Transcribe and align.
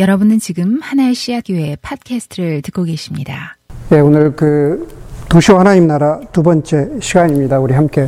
여러분은 0.00 0.38
지금 0.38 0.78
하나의 0.80 1.14
씨앗교회 1.14 1.76
팟캐스트를 1.82 2.62
듣고 2.62 2.84
계십니다. 2.84 3.58
네, 3.90 4.00
오늘 4.00 4.34
그 4.34 4.88
도시와 5.28 5.60
하나님 5.60 5.86
나라 5.88 6.18
두 6.32 6.42
번째 6.42 6.88
시간입니다. 7.00 7.60
우리 7.60 7.74
함께 7.74 8.06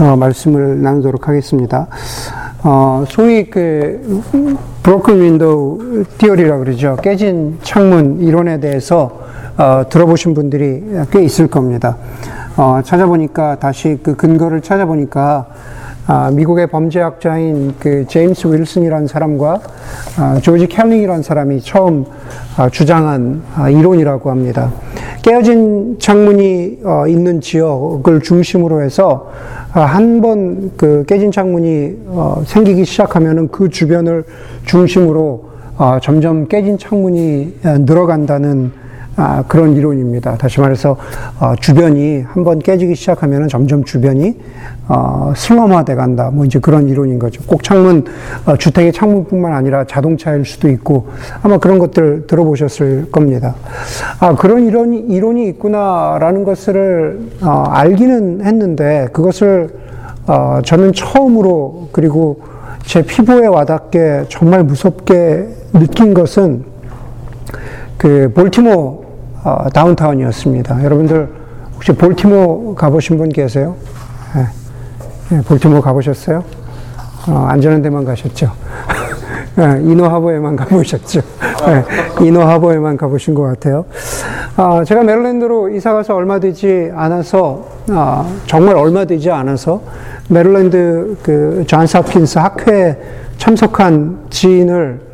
어, 0.00 0.16
말씀을 0.16 0.80
나누도록 0.80 1.28
하겠습니다. 1.28 1.86
어, 2.64 3.04
소위 3.10 3.50
그 3.50 4.22
broken 4.82 5.20
window 5.20 6.04
theory라 6.16 6.56
그러죠. 6.56 6.96
깨진 7.02 7.58
창문 7.62 8.22
이론에 8.22 8.58
대해서 8.58 9.20
어, 9.58 9.82
들어보신 9.86 10.32
분들이 10.32 10.82
꽤 11.10 11.22
있을 11.22 11.48
겁니다. 11.48 11.98
어, 12.56 12.80
찾아보니까 12.82 13.58
다시 13.58 13.98
그 14.02 14.16
근거를 14.16 14.62
찾아보니까 14.62 15.46
아, 16.10 16.30
미국의 16.30 16.68
범죄학자인 16.68 17.74
그 17.78 18.06
제임스 18.06 18.46
윌슨이라는 18.46 19.06
사람과 19.06 19.60
아, 20.16 20.40
조지 20.40 20.66
캘링이라는 20.66 21.22
사람이 21.22 21.60
처음 21.60 22.06
아, 22.56 22.70
주장한 22.70 23.42
아, 23.54 23.68
이론이라고 23.68 24.30
합니다. 24.30 24.72
깨어진 25.20 25.98
창문이 25.98 26.78
어, 26.82 27.06
있는 27.06 27.42
지역을 27.42 28.22
중심으로 28.22 28.80
해서 28.80 29.30
아, 29.74 29.82
한번 29.82 30.72
그 30.78 31.04
깨진 31.06 31.30
창문이 31.30 31.96
어, 32.06 32.42
생기기 32.46 32.86
시작하면은 32.86 33.48
그 33.48 33.68
주변을 33.68 34.24
중심으로 34.64 35.44
어, 35.76 35.98
점점 36.00 36.48
깨진 36.48 36.78
창문이 36.78 37.56
늘어간다는 37.80 38.72
아, 39.20 39.42
그런 39.48 39.74
이론입니다. 39.74 40.36
다시 40.36 40.60
말해서 40.60 40.96
어, 41.40 41.54
주변이 41.58 42.22
한번 42.22 42.60
깨지기 42.60 42.94
시작하면 42.94 43.48
점점 43.48 43.82
주변이 43.82 44.38
어, 44.86 45.32
슬럼화돼 45.34 45.96
간다. 45.96 46.30
뭐 46.32 46.44
이제 46.44 46.60
그런 46.60 46.88
이론인 46.88 47.18
거죠. 47.18 47.42
꼭 47.44 47.64
창문 47.64 48.04
어, 48.46 48.56
주택의 48.56 48.92
창문뿐만 48.92 49.52
아니라 49.52 49.82
자동차일 49.82 50.44
수도 50.44 50.68
있고 50.68 51.08
아마 51.42 51.58
그런 51.58 51.80
것들 51.80 52.28
들어보셨을 52.28 53.10
겁니다. 53.10 53.56
아 54.20 54.36
그런 54.36 54.68
이론 54.68 54.94
이론이 55.10 55.48
있구나라는 55.48 56.44
것을 56.44 57.18
어, 57.42 57.64
알기는 57.70 58.44
했는데 58.44 59.08
그것을 59.12 59.70
어, 60.28 60.60
저는 60.64 60.92
처음으로 60.92 61.88
그리고 61.90 62.42
제 62.84 63.02
피부에 63.02 63.48
와닿게 63.48 64.26
정말 64.28 64.62
무섭게 64.62 65.48
느낀 65.72 66.14
것은 66.14 66.62
그 67.96 68.30
볼티모 68.32 69.07
어, 69.44 69.68
다운타운이었습니다. 69.72 70.84
여러분들 70.84 71.28
혹시 71.74 71.92
볼티모 71.92 72.74
가보신 72.74 73.18
분 73.18 73.28
계세요? 73.28 73.76
네. 74.34 74.46
네, 75.36 75.42
볼티모 75.42 75.80
가보셨어요? 75.80 76.42
어, 77.28 77.46
안전한 77.48 77.82
데만 77.82 78.04
가셨죠? 78.04 78.50
네, 79.54 79.80
이너하버에만 79.82 80.56
가보셨죠? 80.56 81.20
네, 81.66 82.26
이너하버에만 82.26 82.96
가보신 82.96 83.34
것 83.34 83.42
같아요. 83.42 83.84
어, 84.56 84.82
제가 84.84 85.02
메릴랜드로 85.02 85.68
이사 85.70 85.92
가서 85.92 86.14
얼마 86.16 86.40
되지 86.40 86.90
않아서, 86.94 87.64
어, 87.90 88.38
정말 88.46 88.76
얼마 88.76 89.04
되지 89.04 89.30
않아서, 89.30 89.82
메릴랜드 90.28 91.16
그 91.22 91.64
존스 91.66 91.96
홉킨스 91.98 92.38
학회에 92.38 92.96
참석한 93.36 94.18
지인을 94.30 95.07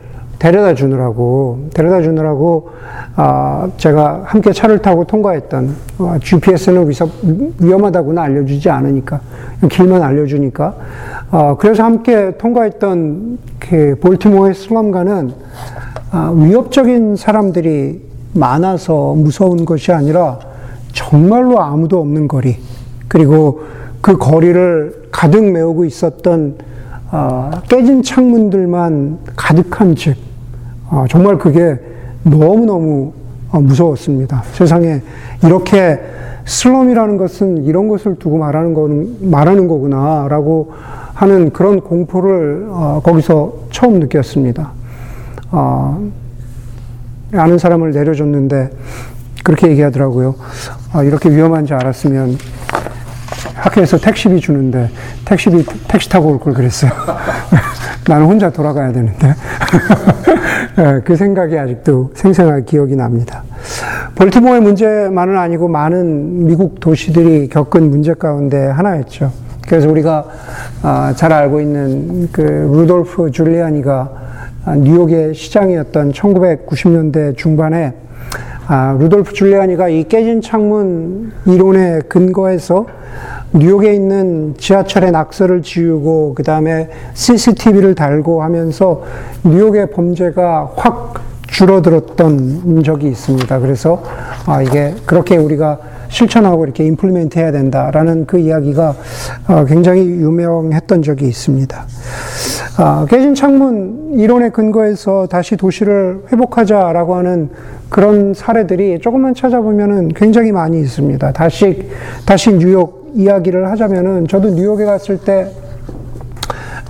데려다 0.45 0.75
주느라고 0.75 1.71
데려다 1.73 2.03
주느라고 2.03 2.69
아, 3.17 3.67
제가 3.79 4.25
함께 4.27 4.53
차를 4.53 4.79
타고 4.81 5.05
통과했던 5.05 5.75
어, 5.97 6.17
GPS는 6.23 6.91
위험하다고는 7.61 8.23
알려주지 8.23 8.69
않으니까 8.69 9.21
길만 9.71 10.03
알려주니까 10.03 10.75
어, 11.31 11.57
그래서 11.59 11.85
함께 11.85 12.37
통과했던 12.37 13.39
그 13.59 13.97
볼티모어의 14.03 14.53
슬럼가는 14.53 15.33
아, 16.11 16.35
위협적인 16.37 17.17
사람들이 17.17 18.03
많아서 18.35 19.15
무서운 19.15 19.65
것이 19.65 19.93
아니라 19.93 20.39
정말로 20.93 21.63
아무도 21.63 22.01
없는 22.01 22.29
거리 22.29 22.59
그리고 23.09 23.63
그 24.03 24.19
거리를 24.19 25.09
가득 25.11 25.43
메우고 25.43 25.87
있었던 25.87 26.59
어, 27.13 27.51
깨진 27.67 28.03
창문들만 28.03 29.21
가득한 29.37 29.97
집. 29.97 30.24
어, 30.91 31.05
정말 31.09 31.39
그게 31.39 31.79
너무너무 32.23 33.13
어, 33.51 33.61
무서웠습니다. 33.61 34.43
세상에 34.53 35.03
이렇게 35.45 36.01
슬럼이라는 36.45 37.17
것은 37.17 37.65
이런 37.65 37.89
것을 37.89 38.17
두고 38.19 38.39
말하는 38.39 38.75
거는, 38.75 39.31
말하는 39.31 39.67
거구나, 39.69 40.27
라고 40.29 40.73
하는 41.15 41.51
그런 41.53 41.81
공포를 41.81 42.67
어, 42.69 43.01
거기서 43.05 43.55
처음 43.71 43.99
느꼈습니다. 44.01 44.71
어, 45.53 46.11
아는 47.33 47.59
사람을 47.59 47.93
내려줬는데, 47.93 48.71
그렇게 49.43 49.69
얘기하더라고요. 49.69 50.35
아, 50.93 51.03
이렇게 51.03 51.31
위험한지 51.31 51.75
알았으면 51.75 52.37
학교에서 53.55 53.99
택시비 53.99 54.41
주는데 54.41 54.89
택시비 55.25 55.65
택시 55.89 56.09
타고 56.09 56.31
올 56.31 56.39
걸 56.39 56.55
그랬어요. 56.55 56.91
나는 58.09 58.27
혼자 58.27 58.51
돌아가야 58.51 58.93
되는데 58.93 59.29
예, 59.29 59.33
그 61.05 61.15
생각이 61.15 61.57
아직도 61.57 62.11
생생하게 62.15 62.65
기억이 62.65 62.97
납니다. 62.97 63.45
볼티모어의 64.17 64.61
문제만은 64.61 65.37
아니고 65.37 65.69
많은 65.69 66.47
미국 66.47 66.81
도시들이 66.81 67.49
겪은 67.49 67.91
문제 67.91 68.15
가운데 68.15 68.67
하나였죠. 68.67 69.31
그래서 69.69 69.89
우리가 69.89 70.27
아, 70.83 71.13
잘 71.17 71.33
알고 71.33 71.61
있는 71.61 72.29
그 72.33 72.41
루돌프 72.41 73.31
줄리아니가 73.31 74.11
뉴욕의 74.79 75.35
시장이었던 75.35 76.13
1990년대 76.13 77.37
중반에 77.37 77.95
아, 78.67 78.97
루돌프 78.99 79.33
줄리아니가 79.33 79.89
이 79.89 80.05
깨진 80.05 80.41
창문 80.41 81.33
이론에 81.47 82.01
근거해서 82.09 82.87
뉴욕에 83.57 83.95
있는 83.95 84.55
지하철의 84.59 85.13
낙서를 85.13 85.63
지우고 85.63 86.35
그 86.35 86.43
다음에 86.43 86.89
CCTV를 87.15 87.95
달고 87.95 88.43
하면서 88.43 89.03
뉴욕의 89.45 89.91
범죄가 89.93 90.73
확 90.75 91.23
줄어들었던 91.47 92.83
적이 92.83 93.09
있습니다. 93.11 93.61
그래서 93.61 94.03
아 94.47 94.61
이게 94.61 94.93
그렇게 95.07 95.37
우리가 95.37 95.79
실천하고 96.09 96.65
이렇게 96.65 96.85
임플리멘트 96.85 97.39
해야 97.39 97.53
된다라는 97.53 98.27
그 98.27 98.39
이야기가 98.39 98.95
어, 99.47 99.65
굉장히 99.67 100.01
유명했던 100.01 101.03
적이 101.03 101.29
있습니다. 101.29 101.87
아, 102.77 103.07
깨진 103.09 103.37
창문 103.37 104.15
이론에 104.15 104.49
근거해서 104.49 105.29
다시 105.29 105.57
도시를 105.57 106.25
회복하자라고 106.33 107.15
하는 107.15 107.51
그런 107.89 108.35
사례들이 108.35 108.99
조금만 108.99 109.35
찾아보면은 109.35 110.09
굉장히 110.09 110.51
많이 110.51 110.81
있습니다. 110.81 111.33
다시 111.33 111.89
다시 112.27 112.53
뉴욕 112.53 113.04
이야기를 113.15 113.71
하자면은 113.71 114.29
저도 114.29 114.51
뉴욕에 114.51 114.85
갔을 114.85 115.19
때 115.19 115.49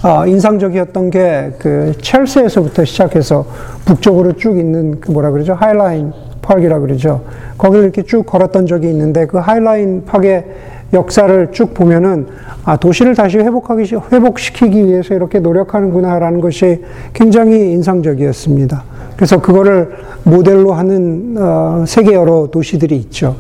어, 0.03 0.27
인상적이었던 0.27 1.11
게 1.11 1.53
그 1.59 1.93
첼시에서부터 2.01 2.85
시작해서 2.85 3.47
북쪽으로 3.87 4.35
쭉 4.35 4.59
있는 4.59 5.01
그 5.01 5.11
뭐라 5.11 5.31
그러죠 5.31 5.55
하이라인 5.55 6.13
파크이라 6.43 6.81
그러죠. 6.81 7.23
거기를 7.57 7.85
이렇게 7.85 8.03
쭉 8.03 8.27
걸었던 8.27 8.67
적이 8.67 8.91
있는데 8.91 9.27
그 9.27 9.39
하이라인 9.39 10.05
파크의 10.05 10.45
역사를 10.93 11.49
쭉 11.53 11.73
보면은 11.73 12.27
아 12.65 12.77
도시를 12.77 13.15
다시 13.15 13.39
회복하기 13.39 13.95
회복시키기 14.13 14.87
위해서 14.87 15.15
이렇게 15.15 15.39
노력하는구나라는 15.39 16.41
것이 16.43 16.85
굉장히 17.15 17.73
인상적이었습니다. 17.73 18.85
그래서 19.17 19.41
그거를 19.41 19.93
모델로 20.25 20.75
하는 20.75 21.37
어, 21.39 21.85
세계 21.87 22.13
여러 22.13 22.49
도시들이 22.51 22.97
있죠. 22.97 23.37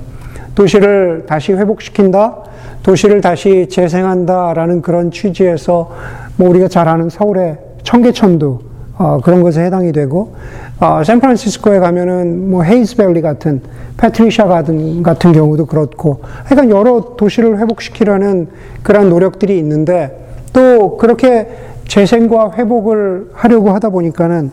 도시를 0.55 1.25
다시 1.27 1.53
회복시킨다. 1.53 2.37
도시를 2.83 3.21
다시 3.21 3.67
재생한다라는 3.71 4.83
그런 4.83 5.11
취지에서 5.11 5.91
뭐 6.37 6.49
우리가 6.51 6.69
잘 6.69 6.89
아는 6.89 7.09
서울의 7.09 7.59
청계천도 7.83 8.75
어, 8.97 9.21
그런 9.25 9.43
것에 9.43 9.65
해당이 9.65 9.93
되고 9.93 10.35
어, 10.81 11.03
샌프란시스코에 11.03 11.81
가면은 11.81 12.51
뭐 12.51 12.63
헤이즈밸리 12.63 13.23
같은 13.23 13.61
패트리샤 13.97 14.45
가든 14.47 15.03
같은 15.03 15.33
경우도 15.33 15.67
그렇고 15.67 16.21
그러니까 16.47 16.77
여러 16.77 17.17
도시를 17.17 17.59
회복시키려는 17.59 18.49
그런 18.83 19.09
노력들이 19.09 19.59
있는데 19.59 20.21
또 20.53 20.97
그렇게 20.97 21.49
재생과 21.87 22.53
회복을 22.57 23.31
하려고 23.33 23.71
하다 23.71 23.91
보니까는 23.91 24.51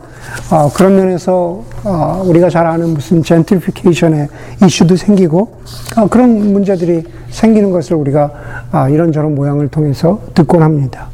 어, 0.52 0.70
그런 0.74 0.96
면에서 0.96 1.62
어, 1.84 2.22
우리가 2.26 2.48
잘 2.48 2.66
아는 2.66 2.90
무슨 2.90 3.22
젠트리피케이션의 3.22 4.28
이슈도 4.64 4.96
생기고 4.96 5.48
어, 5.96 6.08
그런 6.08 6.52
문제들이 6.52 7.04
생기는 7.30 7.70
것을 7.70 7.96
우리가 7.96 8.30
아, 8.70 8.88
이런저런 8.88 9.34
모양을 9.34 9.68
통해서 9.68 10.20
듣곤 10.34 10.62
합니다. 10.62 11.08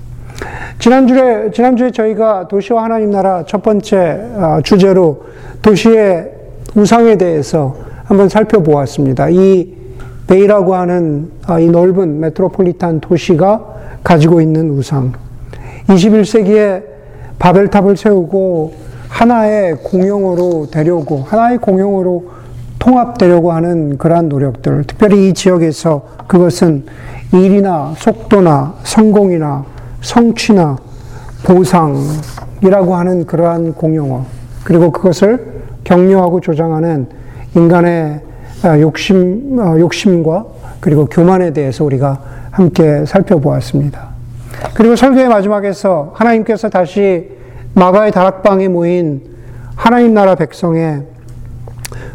지난주에 0.79 1.51
지난주에 1.53 1.91
저희가 1.91 2.49
도시와 2.49 2.85
하나님 2.85 3.11
나라 3.11 3.45
첫 3.47 3.63
번째 3.63 4.21
어, 4.35 4.59
주제로 4.63 5.25
도시의 5.63 6.31
우상에 6.75 7.17
대해서 7.17 7.77
한번 8.05 8.29
살펴보았습니다. 8.29 9.29
이 9.31 9.75
베이라고 10.27 10.75
하는 10.75 11.31
어, 11.49 11.59
이 11.59 11.69
넓은 11.69 12.21
메트로폴리탄 12.21 13.01
도시가 13.01 13.65
가지고 14.05 14.41
있는 14.41 14.71
우상. 14.71 15.13
21세기에 15.89 16.83
바벨탑을 17.39 17.97
세우고 17.97 18.75
하나의 19.09 19.77
공용어로 19.83 20.69
되려고, 20.71 21.23
하나의 21.23 21.59
공용어로 21.59 22.31
통합되려고 22.79 23.53
하는 23.53 23.99
그러한 23.99 24.29
노력들, 24.29 24.85
특별히 24.87 25.29
이 25.29 25.35
지역에서 25.35 26.03
그것은 26.27 26.85
일이나 27.33 27.95
속도나 27.97 28.75
성공이나 28.85 29.65
성취나 30.01 30.77
보상이라고 31.45 32.95
하는 32.95 33.27
그러한 33.27 33.75
공용어, 33.75 34.27
그리고 34.65 34.93
그것을 34.93 35.63
격려하고 35.85 36.41
조장하는 36.41 37.07
인간의 37.57 38.21
아, 38.63 38.79
욕심, 38.81 39.57
어, 39.59 39.79
욕심과 39.79 40.45
그리고 40.81 41.07
교만에 41.07 41.53
대해서 41.53 41.85
우리가 41.85 42.21
함께 42.51 43.05
살펴보았습니다. 43.07 44.08
그리고 44.75 44.97
설교의 44.97 45.29
마지막에서 45.29 46.13
하나님께서 46.15 46.69
다시 46.69 47.29
마가의 47.75 48.13
다락방에 48.13 48.69
모인 48.69 49.23
하나님 49.77 50.15
나라 50.15 50.35
백성의 50.35 51.03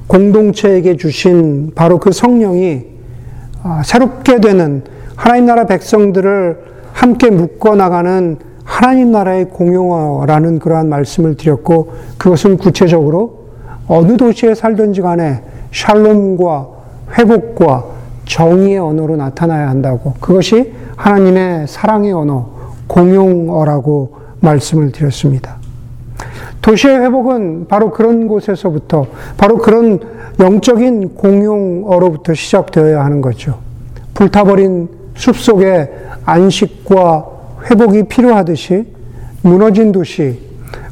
공동체에게 0.07 0.97
주신 0.97 1.71
바로 1.75 1.99
그 1.99 2.11
성령이 2.11 2.85
아, 3.63 3.81
새롭게 3.83 4.41
되는 4.41 4.83
하나님 5.15 5.45
나라 5.45 5.65
백성들을 5.65 6.73
함께 6.91 7.29
묶어 7.29 7.75
나가는 7.75 8.37
하나님 8.63 9.11
나라의 9.11 9.45
공용어라는 9.45 10.59
그러한 10.59 10.89
말씀을 10.89 11.37
드렸고 11.37 11.93
그것은 12.17 12.57
구체적으로 12.57 13.43
어느 13.87 14.17
도시에 14.17 14.55
살든지 14.55 15.01
간에 15.01 15.41
샬롬과 15.71 16.67
회복과 17.17 17.85
정의의 18.25 18.79
언어로 18.79 19.15
나타나야 19.15 19.69
한다고 19.69 20.13
그것이 20.19 20.73
하나님의 20.95 21.67
사랑의 21.67 22.13
언어, 22.13 22.49
공용어라고 22.87 24.15
말씀을 24.39 24.91
드렸습니다. 24.91 25.57
도시의 26.61 26.99
회복은 27.01 27.67
바로 27.67 27.91
그런 27.91 28.27
곳에서부터, 28.27 29.07
바로 29.37 29.57
그런 29.57 29.99
영적인 30.39 31.15
공용어로부터 31.15 32.33
시작되어야 32.33 33.03
하는 33.03 33.21
거죠. 33.21 33.59
불타버린 34.13 34.89
숲 35.15 35.37
속에 35.37 35.91
안식과 36.25 37.27
회복이 37.69 38.03
필요하듯이 38.03 38.85
무너진 39.41 39.91
도시, 39.91 40.39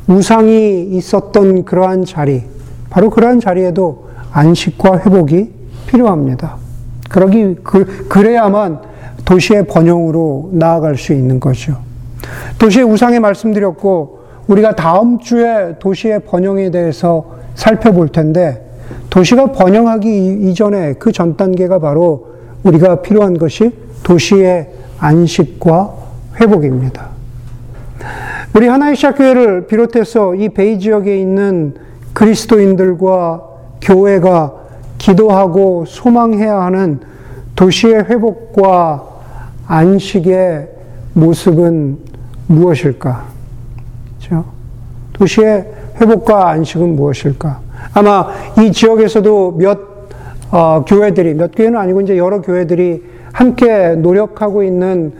우상이 0.08 0.90
있었던 0.92 1.64
그러한 1.64 2.06
자리, 2.06 2.44
바로 2.90 3.10
그러한 3.10 3.40
자리에도 3.40 4.10
안식과 4.32 5.00
회복이 5.00 5.52
필요합니다. 5.88 6.61
그러기, 7.12 7.58
그, 7.62 8.08
그래야만 8.08 8.80
도시의 9.26 9.68
번영으로 9.68 10.50
나아갈 10.54 10.96
수 10.98 11.14
있는 11.14 11.40
거죠. 11.40 11.78
도시의 12.58 12.86
우상에 12.86 13.20
말씀드렸고, 13.20 14.20
우리가 14.48 14.76
다음 14.76 15.20
주에 15.20 15.76
도시의 15.80 16.22
번영에 16.22 16.72
대해서 16.72 17.26
살펴볼 17.56 18.10
텐데, 18.10 18.66
도시가 19.10 19.52
번영하기 19.52 20.50
이전에 20.50 20.94
그 20.94 21.12
전 21.12 21.36
단계가 21.36 21.80
바로 21.80 22.28
우리가 22.64 23.02
필요한 23.02 23.38
것이 23.38 23.72
도시의 24.04 24.70
안식과 25.00 25.94
회복입니다. 26.40 27.10
우리 28.56 28.68
하나의 28.68 28.96
시작교회를 28.96 29.68
비롯해서 29.68 30.36
이 30.36 30.50
베이 30.50 30.80
지역에 30.80 31.18
있는 31.20 31.76
그리스도인들과 32.14 33.42
교회가 33.82 34.61
기도하고 35.02 35.86
소망해야 35.88 36.62
하는 36.62 37.00
도시의 37.56 38.04
회복과 38.04 39.04
안식의 39.66 40.70
모습은 41.14 41.98
무엇일까? 42.46 43.26
그렇죠? 44.20 44.46
도시의 45.14 45.66
회복과 46.00 46.50
안식은 46.50 46.96
무엇일까? 46.96 47.60
아마 47.96 48.28
이 48.60 48.72
지역에서도 48.72 49.56
몇 49.58 49.80
어, 50.52 50.86
교회들이 50.86 51.34
몇 51.34 51.52
교회는 51.56 51.80
아니고 51.80 52.02
이제 52.02 52.18
여러 52.18 52.42
교회들이 52.42 53.04
함께 53.32 53.96
노력하고 53.96 54.62
있는 54.62 55.14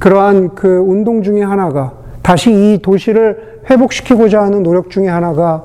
그러한 0.00 0.56
그 0.56 0.78
운동 0.78 1.22
중에 1.22 1.42
하나가 1.42 1.92
다시 2.22 2.50
이 2.50 2.78
도시를 2.82 3.60
회복시키고자 3.70 4.42
하는 4.42 4.64
노력 4.64 4.90
중에 4.90 5.06
하나가 5.06 5.62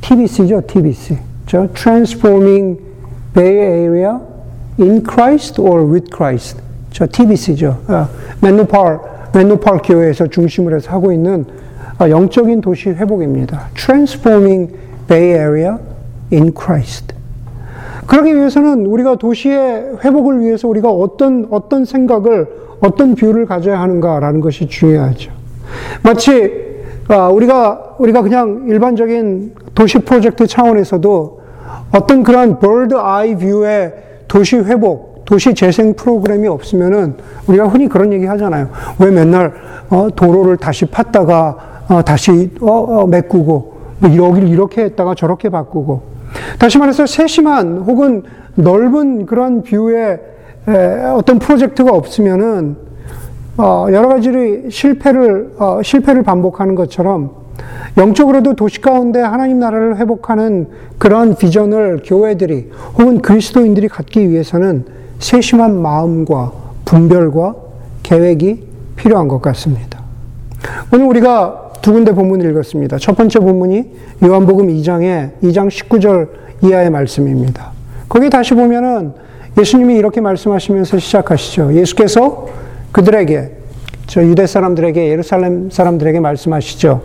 TBC죠, 0.00 0.62
TBC. 0.66 1.31
저 1.46 1.66
Transforming 1.72 2.78
Bay 3.34 3.56
Area 3.56 4.20
in 4.78 5.02
Christ 5.02 5.60
or 5.60 5.84
with 5.84 6.10
Christ. 6.14 6.60
저 6.90 7.06
TBC죠. 7.06 7.78
어, 7.88 8.08
맨노팔, 8.40 9.00
맨노팔 9.34 9.80
교회에서 9.82 10.26
중심을 10.26 10.74
해서 10.74 10.90
하고 10.90 11.12
있는 11.12 11.46
어, 11.98 12.08
영적인 12.08 12.60
도시 12.60 12.90
회복입니다. 12.90 13.68
Transforming 13.74 14.72
Bay 15.08 15.30
Area 15.30 15.76
in 16.32 16.52
Christ. 16.54 17.14
그러기 18.06 18.34
위해서는 18.34 18.86
우리가 18.86 19.16
도시의 19.16 19.98
회복을 20.04 20.40
위해서 20.40 20.68
우리가 20.68 20.90
어떤, 20.90 21.46
어떤 21.50 21.84
생각을, 21.84 22.46
어떤 22.80 23.14
view를 23.14 23.46
가져야 23.46 23.80
하는가라는 23.80 24.40
것이 24.40 24.66
중요하죠. 24.66 25.30
마치 26.02 26.71
아, 27.08 27.28
우리가, 27.28 27.96
우리가 27.98 28.22
그냥 28.22 28.64
일반적인 28.68 29.54
도시 29.74 29.98
프로젝트 29.98 30.46
차원에서도 30.46 31.40
어떤 31.92 32.22
그런 32.22 32.58
bird 32.58 32.94
eye 32.94 33.36
view의 33.36 33.94
도시 34.28 34.56
회복, 34.56 35.24
도시 35.24 35.54
재생 35.54 35.94
프로그램이 35.94 36.48
없으면은 36.48 37.14
우리가 37.46 37.68
흔히 37.68 37.88
그런 37.88 38.12
얘기 38.12 38.26
하잖아요. 38.26 38.68
왜 38.98 39.10
맨날 39.10 39.52
어, 39.90 40.08
도로를 40.14 40.56
다시 40.56 40.86
팠다가 40.86 41.56
어, 41.88 42.02
다시 42.04 42.50
어, 42.60 42.70
어, 42.70 43.06
메꾸고 43.06 43.72
뭐 43.98 44.16
여기를 44.16 44.48
이렇게 44.48 44.82
했다가 44.84 45.14
저렇게 45.14 45.48
바꾸고 45.48 46.02
다시 46.58 46.78
말해서 46.78 47.06
세심한 47.06 47.78
혹은 47.78 48.22
넓은 48.54 49.26
그런 49.26 49.62
뷰의 49.62 50.20
어떤 51.14 51.38
프로젝트가 51.38 51.92
없으면은 51.92 52.76
어, 53.56 53.86
여러 53.90 54.08
가지로 54.08 54.70
실패를 54.70 55.52
어, 55.58 55.80
실패를 55.82 56.22
반복하는 56.22 56.74
것처럼 56.74 57.30
영적으로도 57.98 58.54
도시 58.54 58.80
가운데 58.80 59.20
하나님 59.20 59.58
나라를 59.58 59.98
회복하는 59.98 60.68
그런 60.98 61.34
비전을 61.34 62.02
교회들이 62.04 62.70
혹은 62.98 63.20
그리스도인들이 63.20 63.88
갖기 63.88 64.30
위해서는 64.30 64.86
세심한 65.18 65.80
마음과 65.80 66.52
분별과 66.86 67.54
계획이 68.02 68.66
필요한 68.96 69.28
것 69.28 69.42
같습니다. 69.42 70.00
오늘 70.92 71.06
우리가 71.06 71.72
두 71.82 71.92
군데 71.92 72.12
본문을 72.12 72.50
읽었습니다. 72.50 72.98
첫 72.98 73.16
번째 73.16 73.40
본문이 73.40 73.90
요한복음 74.24 74.68
2장의 74.68 75.32
2장 75.42 75.68
19절 75.68 76.28
이하의 76.62 76.90
말씀입니다. 76.90 77.72
거기 78.08 78.30
다시 78.30 78.54
보면은 78.54 79.12
예수님이 79.58 79.96
이렇게 79.96 80.20
말씀하시면서 80.20 80.98
시작하시죠. 80.98 81.74
예수께서 81.74 82.46
그들에게 82.92 83.50
저 84.06 84.22
유대 84.22 84.46
사람들에게 84.46 85.08
예루살렘 85.08 85.70
사람들에게 85.70 86.20
말씀하시죠. 86.20 87.02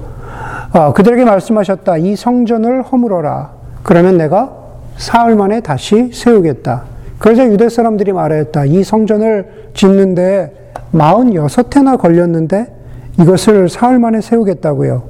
어, 0.73 0.93
그들에게 0.93 1.23
말씀하셨다. 1.25 1.97
이 1.97 2.15
성전을 2.15 2.83
허물어라. 2.83 3.51
그러면 3.83 4.17
내가 4.17 4.53
사흘 4.97 5.35
만에 5.35 5.61
다시 5.61 6.11
세우겠다. 6.13 6.83
그래서 7.19 7.45
유대 7.47 7.69
사람들이 7.69 8.11
말했다. 8.11 8.65
이 8.65 8.83
성전을 8.83 9.71
짓는데 9.73 10.71
46해나 10.93 11.97
걸렸는데 11.99 12.73
이것을 13.19 13.69
사흘 13.69 13.99
만에 13.99 14.21
세우겠다고요. 14.21 15.03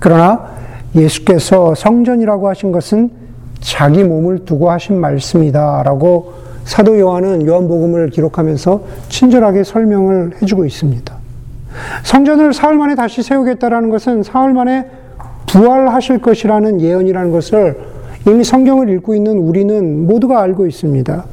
그러나 0.00 0.46
예수께서 0.94 1.74
성전이라고 1.74 2.48
하신 2.48 2.72
것은 2.72 3.10
자기 3.60 4.04
몸을 4.04 4.44
두고 4.44 4.70
하신 4.70 4.98
말씀이다. 4.98 5.82
라고 5.82 6.32
사도 6.64 6.98
요한은 6.98 7.46
요한복음을 7.46 8.10
기록하면서 8.10 8.82
친절하게 9.08 9.64
설명을 9.64 10.32
해주고 10.42 10.64
있습니다. 10.64 11.14
성전을 12.04 12.52
사흘 12.52 12.76
만에 12.76 12.94
다시 12.94 13.22
세우겠다라는 13.22 13.90
것은 13.90 14.22
사흘 14.22 14.52
만에 14.52 14.86
부활하실 15.46 16.20
것이라는 16.20 16.80
예언이라는 16.80 17.32
것을 17.32 17.78
이미 18.26 18.44
성경을 18.44 18.88
읽고 18.90 19.14
있는 19.14 19.38
우리는 19.38 20.06
모두가 20.06 20.40
알고 20.42 20.66
있습니다. 20.66 21.24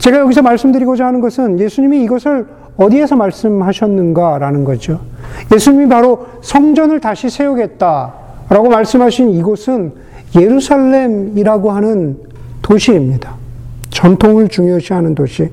제가 0.00 0.18
여기서 0.18 0.42
말씀드리고자 0.42 1.06
하는 1.06 1.20
것은 1.20 1.60
예수님이 1.60 2.02
이것을 2.04 2.46
어디에서 2.76 3.16
말씀하셨는가라는 3.16 4.64
거죠. 4.64 5.00
예수님이 5.52 5.88
바로 5.88 6.26
성전을 6.42 7.00
다시 7.00 7.28
세우겠다라고 7.28 8.68
말씀하신 8.70 9.30
이곳은 9.30 9.92
예루살렘이라고 10.36 11.70
하는 11.70 12.18
도시입니다. 12.62 13.37
전통을 13.90 14.48
중요시하는 14.48 15.14
도시. 15.14 15.50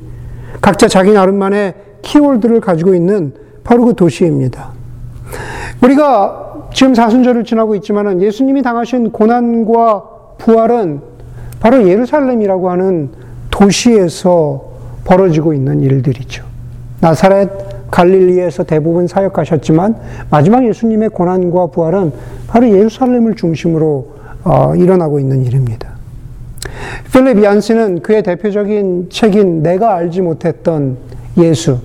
각자 0.62 0.88
자기 0.88 1.12
나름만의 1.12 1.74
키워드를 2.02 2.62
가지고 2.62 2.94
있는 2.94 3.34
바로 3.64 3.86
그 3.86 3.96
도시입니다. 3.96 4.72
우리가 5.82 6.70
지금 6.74 6.94
사순절을 6.94 7.44
지나고 7.44 7.76
있지만 7.76 8.22
예수님이 8.22 8.62
당하신 8.62 9.12
고난과 9.12 10.04
부활은 10.38 11.02
바로 11.60 11.88
예루살렘이라고 11.88 12.70
하는 12.70 13.10
도시에서 13.50 14.64
벌어지고 15.06 15.54
있는 15.54 15.82
일들이죠. 15.82 16.44
나사렛 17.02 17.90
갈릴리에서 17.92 18.64
대부분 18.64 19.08
사역하셨지만 19.08 19.96
마지막 20.30 20.68
예수님의 20.68 21.10
고난과 21.10 21.68
부활은 21.68 22.12
바로 22.48 22.70
예루살렘을 22.70 23.36
중심으로 23.36 24.16
어, 24.44 24.76
일어나고 24.76 25.20
있는 25.20 25.44
일입니다. 25.44 25.95
필립 27.12 27.44
얀스는 27.44 28.02
그의 28.02 28.24
대표적인 28.24 29.10
책인 29.10 29.64
내가 29.64 29.96
알지 29.96 30.22
못했던 30.22 30.98
예수. 31.38 31.80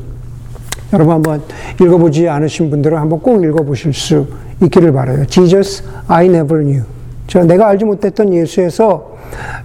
여러분 0.93 1.15
한번 1.15 1.43
읽어보지 1.81 2.29
않으신 2.29 2.71
분들은 2.71 2.99
한번 2.99 3.21
꼭 3.21 3.45
읽어보실 3.45 3.93
수 3.95 4.27
있기를 4.63 4.93
바라요. 4.93 5.25
Jesus, 5.27 5.85
I 6.09 6.27
never 6.27 6.63
knew. 6.63 6.85
저 7.27 7.45
내가 7.45 7.69
알지 7.69 7.85
못했던 7.85 8.35
예수에서 8.35 9.17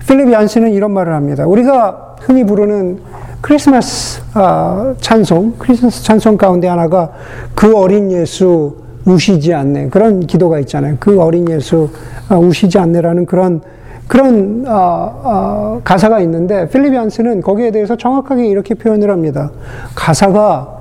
필립 0.07 0.31
얀스는 0.31 0.71
이런 0.73 0.91
말을 0.91 1.13
합니다. 1.13 1.47
우리가 1.47 2.15
흔히 2.21 2.43
부르는 2.43 2.99
크리스마스 3.41 4.21
아, 4.33 4.93
찬송, 5.01 5.55
크리스마스 5.57 6.03
찬송 6.03 6.37
가운데 6.37 6.67
하나가 6.67 7.11
그 7.53 7.75
어린 7.75 8.11
예수 8.11 8.77
우시지 9.05 9.53
않네. 9.53 9.89
그런 9.89 10.25
기도가 10.25 10.59
있잖아요. 10.59 10.97
그 10.99 11.19
어린 11.21 11.49
예수 11.49 11.89
아, 12.27 12.37
우시지 12.37 12.77
않네라는 12.77 13.25
그런 13.25 13.61
그런 14.07 14.65
어, 14.67 15.21
어, 15.23 15.81
가사가 15.83 16.19
있는데 16.21 16.69
필리비안스는 16.69 17.41
거기에 17.41 17.71
대해서 17.71 17.95
정확하게 17.95 18.47
이렇게 18.47 18.75
표현을 18.75 19.09
합니다. 19.09 19.51
가사가 19.95 20.75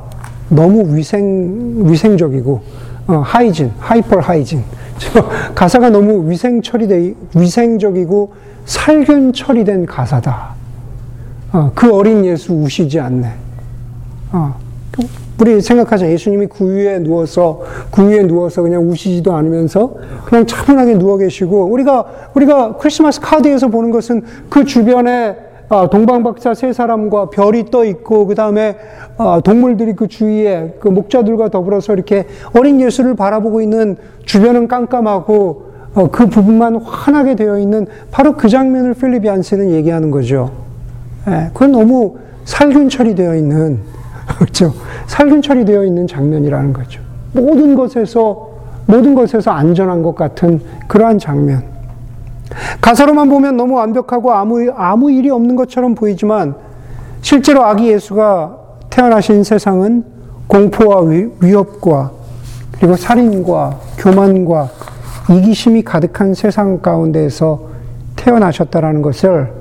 너무 0.50 0.95
위생 0.95 1.85
위생적이고 1.87 2.62
어, 3.07 3.23
hygiene, 3.25 3.73
hyper 3.78 4.18
hygiene. 4.20 4.62
가사가 5.54 5.90
너무 5.90 6.31
위생 6.31 6.62
처리돼 6.62 7.14
위생적이고 7.35 8.33
살균 8.66 9.33
처리된 9.33 9.87
가사다. 9.87 10.54
어, 11.52 11.73
그 11.75 11.95
어린 11.95 12.25
예수 12.25 12.52
우시지 12.52 13.00
않네. 13.00 13.33
어, 15.34 15.40
우리 15.40 15.60
생각하자. 15.60 16.10
예수님이 16.10 16.46
구유에 16.46 17.00
누워서, 17.00 17.60
구유에 17.90 18.22
누워서 18.26 18.62
그냥 18.62 18.88
우시지도 18.88 19.34
않으면서 19.34 19.94
그냥 20.24 20.46
차분하게 20.46 20.98
누워 20.98 21.16
계시고, 21.18 21.64
우리가, 21.64 22.04
우리가 22.34 22.76
크리스마스 22.76 23.20
카드에서 23.20 23.68
보는 23.68 23.90
것은 23.90 24.22
그 24.48 24.64
주변에 24.64 25.36
아, 25.70 25.88
동방박사 25.88 26.52
세 26.54 26.72
사람과 26.72 27.30
별이 27.30 27.70
떠 27.70 27.84
있고, 27.84 28.26
그 28.26 28.34
다음에 28.34 28.76
아, 29.16 29.40
동물들이 29.42 29.94
그 29.94 30.08
주위에 30.08 30.74
그 30.78 30.88
목자들과 30.88 31.48
더불어서 31.48 31.94
이렇게 31.94 32.26
어린 32.54 32.80
예수를 32.80 33.16
바라보고 33.16 33.62
있는 33.62 33.96
주변은 34.24 34.68
깜깜하고, 34.68 35.64
어, 35.94 36.10
그 36.10 36.26
부분만 36.26 36.76
환하게 36.76 37.36
되어 37.36 37.58
있는 37.58 37.86
바로 38.10 38.34
그 38.34 38.48
장면을 38.48 38.94
필립이 38.94 39.28
안스는 39.28 39.70
얘기하는 39.70 40.10
거죠. 40.10 40.50
예, 41.28 41.50
그건 41.54 41.72
너무 41.72 42.16
살균 42.44 42.88
처리되어 42.88 43.34
있는, 43.36 43.78
그렇죠. 44.38 44.75
살균 45.07 45.43
처리되어 45.43 45.85
있는 45.85 46.07
장면이라는 46.07 46.73
거죠. 46.73 47.00
모든 47.33 47.75
것에서, 47.75 48.50
모든 48.87 49.14
것에서 49.14 49.50
안전한 49.50 50.02
것 50.02 50.14
같은 50.14 50.61
그러한 50.88 51.19
장면. 51.19 51.62
가사로만 52.81 53.28
보면 53.28 53.57
너무 53.57 53.75
완벽하고 53.75 54.33
아무, 54.33 54.71
아무 54.76 55.11
일이 55.11 55.31
없는 55.31 55.57
것처럼 55.57 55.95
보이지만 55.95 56.54
실제로 57.23 57.64
아기 57.64 57.88
예수가 57.88 58.59
태어나신 58.90 59.45
세상은 59.45 60.04
공포와 60.47 61.02
위, 61.02 61.28
위협과 61.40 62.12
그리고 62.73 62.97
살인과 62.97 63.78
교만과 63.99 64.69
이기심이 65.31 65.83
가득한 65.83 66.35
세상 66.35 66.81
가운데에서 66.81 67.69
태어나셨다라는 68.16 69.02
것을 69.02 69.52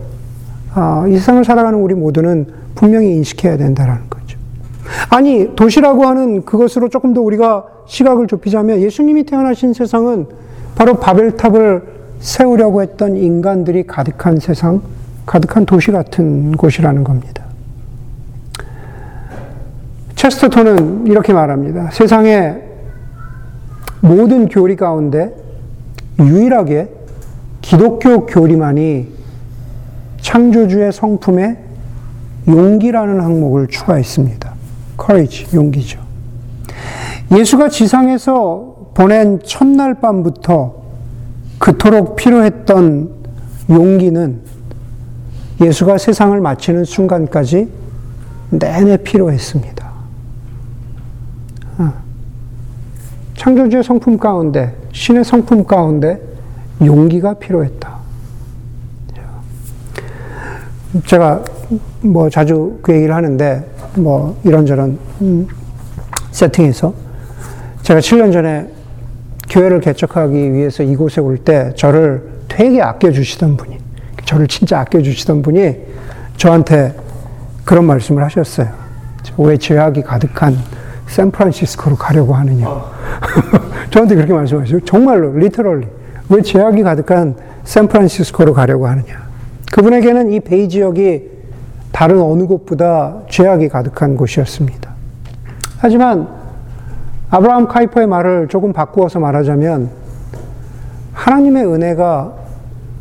아, 0.73 1.05
이 1.07 1.13
세상을 1.13 1.45
살아가는 1.45 1.79
우리 1.79 1.93
모두는 1.93 2.47
분명히 2.75 3.11
인식해야 3.11 3.57
된다라는 3.57 4.09
거죠. 4.09 4.22
아니 5.09 5.55
도시라고 5.55 6.05
하는 6.05 6.43
그것으로 6.45 6.89
조금 6.89 7.13
더 7.13 7.21
우리가 7.21 7.65
시각을 7.85 8.27
좁히자면 8.27 8.81
예수님이 8.81 9.23
태어나신 9.23 9.73
세상은 9.73 10.27
바로 10.75 10.95
바벨탑을 10.95 11.83
세우려고 12.19 12.81
했던 12.81 13.17
인간들이 13.17 13.85
가득한 13.85 14.39
세상, 14.39 14.81
가득한 15.25 15.65
도시 15.65 15.91
같은 15.91 16.53
곳이라는 16.53 17.03
겁니다. 17.03 17.43
체스터톤은 20.15 21.07
이렇게 21.07 21.33
말합니다. 21.33 21.89
세상의 21.91 22.61
모든 24.01 24.47
교리 24.47 24.75
가운데 24.75 25.35
유일하게 26.19 26.89
기독교 27.61 28.25
교리만이 28.25 29.07
창조주의 30.21 30.91
성품에 30.93 31.57
용기라는 32.47 33.19
항목을 33.19 33.67
추가했습니다. 33.67 34.53
Courage, 34.99 35.47
용기죠. 35.53 35.99
예수가 37.31 37.69
지상에서 37.69 38.91
보낸 38.93 39.39
첫날 39.43 39.95
밤부터 39.95 40.83
그토록 41.57 42.15
필요했던 42.15 43.09
용기는 43.69 44.41
예수가 45.61 45.97
세상을 45.97 46.39
마치는 46.39 46.83
순간까지 46.83 47.69
내내 48.49 48.97
필요했습니다. 48.97 49.91
아, 51.77 51.93
창조주의 53.35 53.83
성품 53.83 54.17
가운데, 54.17 54.75
신의 54.91 55.23
성품 55.23 55.65
가운데 55.65 56.21
용기가 56.83 57.33
필요했다. 57.35 57.93
제가 61.05 61.43
뭐 62.01 62.29
자주 62.29 62.77
그 62.83 62.93
얘기를 62.93 63.15
하는데, 63.15 63.72
뭐 63.95 64.37
이런저런 64.43 64.97
음, 65.21 65.47
세팅에서 66.31 66.93
제가 67.83 67.99
7년 67.99 68.31
전에 68.33 68.67
교회를 69.49 69.81
개척하기 69.81 70.53
위해서 70.53 70.83
이곳에 70.83 71.21
올 71.21 71.37
때 71.37 71.73
저를 71.75 72.23
되게 72.47 72.81
아껴주시던 72.81 73.57
분이, 73.57 73.77
저를 74.25 74.47
진짜 74.47 74.79
아껴주시던 74.81 75.41
분이 75.41 75.77
저한테 76.37 76.95
그런 77.65 77.85
말씀을 77.85 78.23
하셨어요. 78.23 78.69
왜 79.37 79.57
죄악이 79.57 80.01
가득한 80.03 80.57
샌프란시스코로 81.07 81.95
가려고 81.95 82.33
하느냐. 82.33 82.67
저한테 83.91 84.15
그렇게 84.15 84.33
말씀하셨어요. 84.33 84.81
정말로, 84.81 85.33
리터럴리. 85.37 85.87
왜 86.29 86.41
죄악이 86.41 86.83
가득한 86.83 87.35
샌프란시스코로 87.63 88.53
가려고 88.53 88.87
하느냐. 88.87 89.23
그분에게는 89.71 90.31
이 90.31 90.39
베이 90.39 90.69
지역이 90.69 91.32
다른 91.93 92.19
어느 92.21 92.45
곳보다 92.47 93.19
죄악이 93.29 93.69
가득한 93.69 94.17
곳이었습니다. 94.17 94.91
하지만 95.77 96.27
아브라함 97.29 97.67
카이퍼의 97.67 98.07
말을 98.07 98.47
조금 98.49 98.73
바꾸어서 98.73 99.19
말하자면 99.19 99.89
하나님의 101.13 101.65
은혜가 101.65 102.33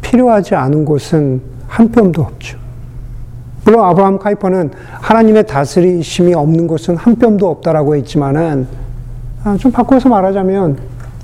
필요하지 0.03 0.55
않은 0.55 0.85
곳은 0.85 1.41
한 1.67 1.91
뼘도 1.91 2.21
없죠. 2.21 2.59
물론 3.65 3.85
아브라함 3.87 4.19
카이퍼는 4.19 4.71
하나님의 5.01 5.47
다스리심이 5.47 6.35
없는 6.35 6.67
곳은 6.67 6.97
한 6.97 7.17
뼘도 7.17 7.49
없다라고 7.49 7.97
했지만은 7.97 8.67
아, 9.43 9.57
좀 9.57 9.73
바꾸어서 9.73 10.11
말하자면 10.11 10.79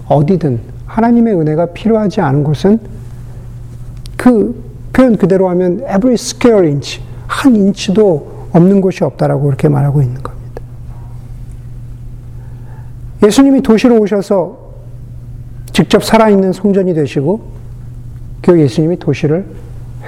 어디든 0.06 0.58
하나님의 0.86 1.34
은혜가 1.34 1.66
필요하지 1.66 2.22
않은 2.22 2.44
곳은 2.44 2.80
그 4.16 4.64
표현 4.94 5.16
그대로 5.16 5.50
하면 5.50 5.80
every 5.80 6.14
square 6.14 6.66
inch 6.66 7.07
한 7.38 7.54
인치도 7.54 8.48
없는 8.52 8.80
곳이 8.80 9.04
없다라고 9.04 9.44
그렇게 9.44 9.68
말하고 9.68 10.02
있는 10.02 10.20
겁니다. 10.20 10.60
예수님이 13.24 13.62
도시로 13.62 13.96
오셔서 14.00 14.58
직접 15.72 16.02
살아있는 16.02 16.52
성전이 16.52 16.94
되시고 16.94 17.40
그 18.42 18.60
예수님이 18.60 18.98
도시를 18.98 19.46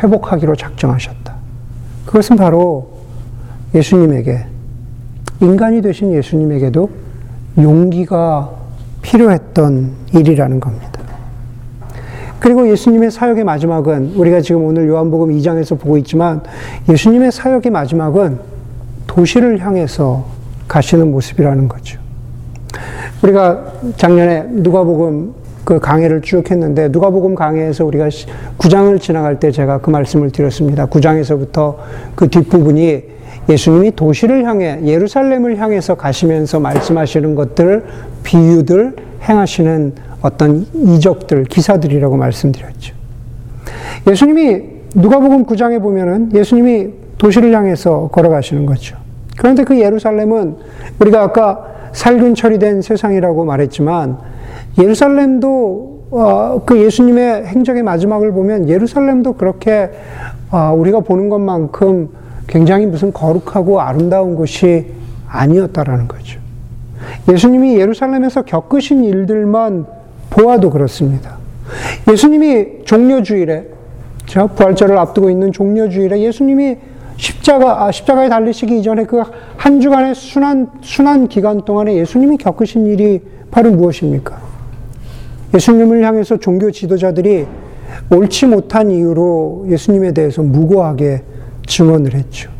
회복하기로 0.02 0.56
작정하셨다. 0.56 1.34
그것은 2.06 2.34
바로 2.34 2.98
예수님에게 3.76 4.46
인간이 5.40 5.82
되신 5.82 6.12
예수님에게도 6.12 6.90
용기가 7.58 8.50
필요했던 9.02 9.92
일이라는 10.14 10.58
겁니다. 10.58 10.99
그리고 12.40 12.68
예수님의 12.68 13.10
사역의 13.10 13.44
마지막은 13.44 14.14
우리가 14.16 14.40
지금 14.40 14.64
오늘 14.64 14.88
요한복음 14.88 15.30
2장에서 15.36 15.78
보고 15.78 15.98
있지만 15.98 16.42
예수님의 16.88 17.30
사역의 17.30 17.70
마지막은 17.70 18.38
도시를 19.06 19.58
향해서 19.58 20.24
가시는 20.66 21.10
모습이라는 21.10 21.68
거죠. 21.68 22.00
우리가 23.22 23.72
작년에 23.96 24.46
누가복음 24.48 25.34
그 25.64 25.78
강해를 25.78 26.22
쭉 26.22 26.50
했는데 26.50 26.88
누가복음 26.88 27.34
강해에서 27.34 27.84
우리가 27.84 28.08
9장을 28.56 28.98
지나갈 29.00 29.38
때 29.38 29.50
제가 29.50 29.78
그 29.78 29.90
말씀을 29.90 30.30
드렸습니다. 30.30 30.86
9장에서부터 30.86 31.76
그 32.14 32.28
뒷부분이 32.28 33.19
예수님이 33.48 33.96
도시를 33.96 34.44
향해 34.44 34.80
예루살렘을 34.84 35.58
향해서 35.58 35.94
가시면서 35.94 36.60
말씀하시는 36.60 37.34
것들 37.34 37.84
비유들 38.22 38.96
행하시는 39.28 39.94
어떤 40.22 40.66
이적들 40.74 41.44
기사들이라고 41.44 42.16
말씀드렸죠. 42.16 42.94
예수님이 44.08 44.62
누가복음 44.94 45.46
9장에 45.46 45.80
보면은 45.80 46.30
예수님이 46.34 46.90
도시를 47.18 47.54
향해서 47.54 48.08
걸어가시는 48.12 48.66
거죠. 48.66 48.96
그런데 49.36 49.64
그 49.64 49.78
예루살렘은 49.78 50.56
우리가 50.98 51.22
아까 51.22 51.66
살균 51.92 52.34
처리된 52.34 52.82
세상이라고 52.82 53.44
말했지만 53.44 54.18
예루살렘도 54.78 56.00
어, 56.10 56.62
그 56.66 56.78
예수님의 56.78 57.46
행적의 57.46 57.82
마지막을 57.82 58.32
보면 58.32 58.68
예루살렘도 58.68 59.34
그렇게 59.34 59.90
어, 60.50 60.74
우리가 60.76 61.00
보는 61.00 61.28
것만큼 61.28 62.08
굉장히 62.50 62.84
무슨 62.84 63.12
거룩하고 63.12 63.80
아름다운 63.80 64.34
곳이 64.34 64.86
아니었다라는 65.28 66.08
거죠. 66.08 66.40
예수님이 67.30 67.78
예루살렘에서 67.78 68.42
겪으신 68.42 69.04
일들만 69.04 69.86
보아도 70.30 70.70
그렇습니다. 70.70 71.38
예수님이 72.10 72.84
종려주일에, 72.84 73.66
저 74.26 74.48
부활절을 74.48 74.98
앞두고 74.98 75.30
있는 75.30 75.52
종려주일에 75.52 76.20
예수님이 76.20 76.76
십자가, 77.16 77.84
아, 77.84 77.92
십자가에 77.92 78.28
달리시기 78.28 78.80
이전에 78.80 79.04
그 79.04 79.22
한 79.56 79.78
주간의 79.78 80.14
순환, 80.14 80.70
순환 80.80 81.28
기간 81.28 81.60
동안에 81.60 81.94
예수님이 81.94 82.38
겪으신 82.38 82.86
일이 82.86 83.20
바로 83.50 83.70
무엇입니까? 83.70 84.40
예수님을 85.54 86.02
향해서 86.02 86.38
종교 86.38 86.70
지도자들이 86.70 87.46
옳지 88.10 88.46
못한 88.46 88.90
이유로 88.90 89.66
예수님에 89.68 90.12
대해서 90.12 90.42
무고하게 90.42 91.22
증언을 91.66 92.14
했죠. 92.14 92.50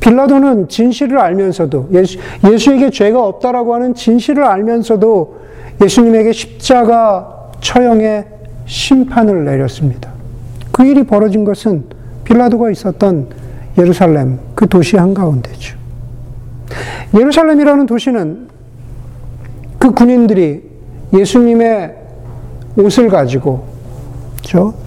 빌라도는 0.00 0.68
진실을 0.68 1.18
알면서도 1.18 1.90
예수, 1.92 2.18
예수에게 2.50 2.90
죄가 2.90 3.22
없다라고 3.22 3.74
하는 3.74 3.94
진실을 3.94 4.44
알면서도 4.44 5.40
예수님에게 5.82 6.32
십자가 6.32 7.50
처형의 7.60 8.26
심판을 8.66 9.44
내렸습니다. 9.44 10.10
그 10.70 10.84
일이 10.84 11.04
벌어진 11.04 11.44
것은 11.44 11.84
빌라도가 12.24 12.70
있었던 12.70 13.28
예루살렘 13.78 14.38
그 14.54 14.68
도시 14.68 14.96
한가운데죠. 14.96 15.76
예루살렘이라는 17.14 17.86
도시는 17.86 18.48
그 19.78 19.90
군인들이 19.92 20.62
예수님의 21.12 21.94
옷을 22.76 23.08
가지고 23.08 23.64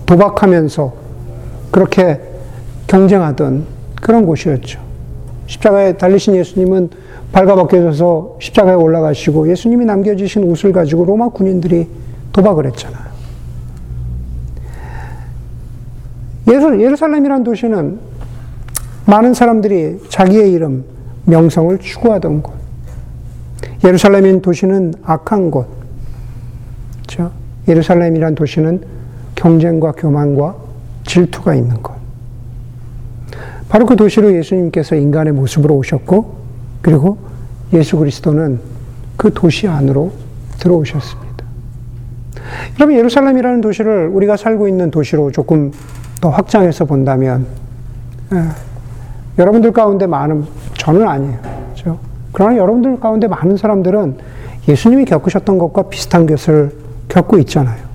도박하면서 0.06 0.94
그렇게 1.72 2.20
경쟁하던 2.88 3.66
그런 4.02 4.26
곳이었죠. 4.26 4.80
십자가에 5.48 5.98
달리신 5.98 6.36
예수님은 6.36 6.90
발가벗겨져서 7.32 8.38
십자가에 8.40 8.76
올라가시고 8.76 9.50
예수님이 9.50 9.86
남겨주신 9.86 10.44
옷을 10.44 10.72
가지고 10.72 11.06
로마 11.06 11.30
군인들이 11.30 11.88
도박을 12.32 12.66
했잖아요. 12.68 13.08
예루살렘이란 16.48 17.44
도시는 17.44 18.00
많은 19.06 19.34
사람들이 19.34 20.00
자기의 20.10 20.52
이름, 20.52 20.86
명성을 21.26 21.78
추구하던 21.80 22.42
곳. 22.42 22.54
예루살렘인 23.84 24.42
도시는 24.42 24.94
악한 25.04 25.52
곳. 25.52 25.68
그렇죠? 27.06 27.32
예루살렘이란 27.68 28.36
도시는 28.36 28.82
경쟁과 29.36 29.92
교만과 29.92 30.56
질투가 31.06 31.56
있는 31.56 31.82
곳. 31.82 31.97
바로 33.70 33.86
그 33.86 33.96
도시로 33.96 34.34
예수님께서 34.34 34.96
인간의 34.96 35.34
모습으로 35.34 35.76
오셨고, 35.76 36.36
그리고 36.82 37.18
예수 37.74 37.98
그리스도는 37.98 38.60
그 39.18 39.34
도시 39.34 39.68
안으로 39.68 40.12
들어오셨습니다. 40.58 41.28
여러분, 42.80 42.96
예루살렘이라는 42.96 43.62
도시를 43.62 44.08
우리가 44.08 44.38
살고 44.38 44.68
있는 44.68 44.90
도시로 44.90 45.32
조금 45.32 45.72
더 46.22 46.30
확장해서 46.30 46.86
본다면, 46.86 47.46
예, 48.34 48.44
여러분들 49.38 49.74
가운데 49.74 50.08
많은, 50.08 50.46
저는 50.78 51.08
아니에요. 51.08 51.40
그렇죠? 51.74 52.00
그러나 52.32 52.56
여러분들 52.58 53.00
가운데 53.00 53.28
많은 53.28 53.58
사람들은 53.58 54.18
예수님이 54.68 55.06
겪으셨던 55.06 55.58
것과 55.58 55.84
비슷한 55.84 56.26
것을 56.26 56.72
겪고 57.10 57.38
있잖아요. 57.40 57.86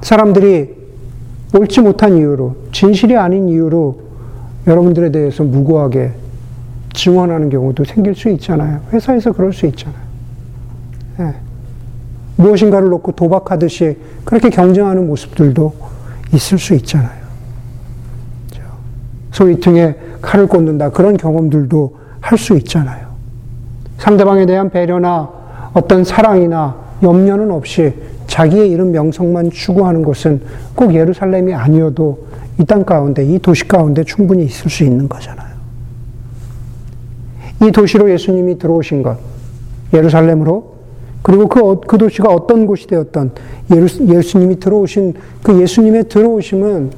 사람들이 0.00 0.74
옳지 1.54 1.80
못한 1.82 2.16
이유로, 2.16 2.56
진실이 2.72 3.16
아닌 3.16 3.48
이유로 3.48 4.05
여러분들에 4.66 5.10
대해서 5.10 5.44
무고하게 5.44 6.12
증언하는 6.92 7.50
경우도 7.50 7.84
생길 7.84 8.14
수 8.14 8.28
있잖아요. 8.30 8.80
회사에서 8.92 9.32
그럴 9.32 9.52
수 9.52 9.66
있잖아요. 9.66 10.00
네. 11.18 11.34
무엇인가를 12.36 12.88
놓고 12.88 13.12
도박하듯이 13.12 13.96
그렇게 14.24 14.50
경쟁하는 14.50 15.06
모습들도 15.06 15.72
있을 16.34 16.58
수 16.58 16.74
있잖아요. 16.74 17.26
소위 19.32 19.60
등에 19.60 19.94
칼을 20.22 20.46
꽂는다. 20.46 20.90
그런 20.90 21.16
경험들도 21.16 21.96
할 22.20 22.38
수 22.38 22.56
있잖아요. 22.56 23.06
상대방에 23.98 24.46
대한 24.46 24.70
배려나 24.70 25.28
어떤 25.74 26.02
사랑이나 26.04 26.74
염려는 27.02 27.50
없이 27.50 27.94
자기의 28.26 28.70
이름 28.70 28.92
명성만 28.92 29.50
추구하는 29.50 30.02
것은 30.02 30.40
꼭 30.74 30.94
예루살렘이 30.94 31.54
아니어도 31.54 32.26
이 32.58 32.64
땅 32.64 32.84
가운데, 32.84 33.24
이 33.24 33.38
도시 33.38 33.68
가운데 33.68 34.02
충분히 34.04 34.44
있을 34.44 34.70
수 34.70 34.84
있는 34.84 35.08
거잖아요. 35.08 35.56
이 37.62 37.70
도시로 37.70 38.10
예수님이 38.10 38.58
들어오신 38.58 39.02
것, 39.02 39.18
예루살렘으로, 39.92 40.76
그리고 41.22 41.48
그, 41.48 41.80
그 41.80 41.98
도시가 41.98 42.28
어떤 42.28 42.66
곳이 42.66 42.86
되었던 42.86 43.32
예수, 44.10 44.38
님이 44.38 44.60
들어오신 44.60 45.14
그 45.42 45.60
예수님의 45.60 46.08
들어오심은 46.08 46.92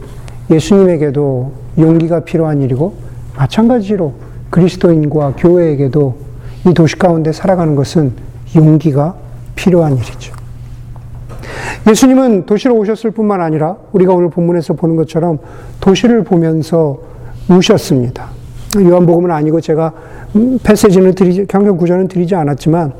예수님에게도 0.50 1.52
용기가 1.78 2.20
필요한 2.20 2.60
일이고, 2.62 2.94
마찬가지로 3.36 4.14
그리스도인과 4.50 5.34
교회에게도 5.36 6.16
이 6.66 6.74
도시 6.74 6.96
가운데 6.96 7.32
살아가는 7.32 7.74
것은 7.74 8.12
용기가 8.54 9.16
필요한 9.54 9.96
일이죠. 9.96 10.37
예수님은 11.86 12.46
도시로 12.46 12.74
오셨을 12.76 13.10
뿐만 13.10 13.40
아니라 13.40 13.76
우리가 13.92 14.12
오늘 14.12 14.30
본문에서 14.30 14.74
보는 14.74 14.96
것처럼 14.96 15.38
도시를 15.80 16.24
보면서 16.24 16.98
우셨습니다. 17.48 18.26
요한복음은 18.76 19.30
아니고 19.30 19.60
제가 19.60 19.92
패세지는 20.62 21.14
드리지, 21.14 21.46
경경 21.46 21.76
구절은 21.76 22.08
드리지 22.08 22.34
않았지만 22.34 22.92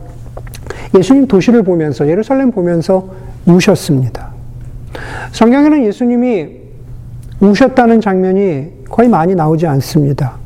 예수님 0.96 1.26
도시를 1.26 1.62
보면서 1.62 2.08
예루살렘 2.08 2.50
보면서 2.50 3.08
우셨습니다. 3.46 4.28
성경에는 5.32 5.84
예수님이 5.84 6.48
우셨다는 7.40 8.00
장면이 8.00 8.84
거의 8.88 9.08
많이 9.08 9.34
나오지 9.34 9.66
않습니다. 9.66 10.36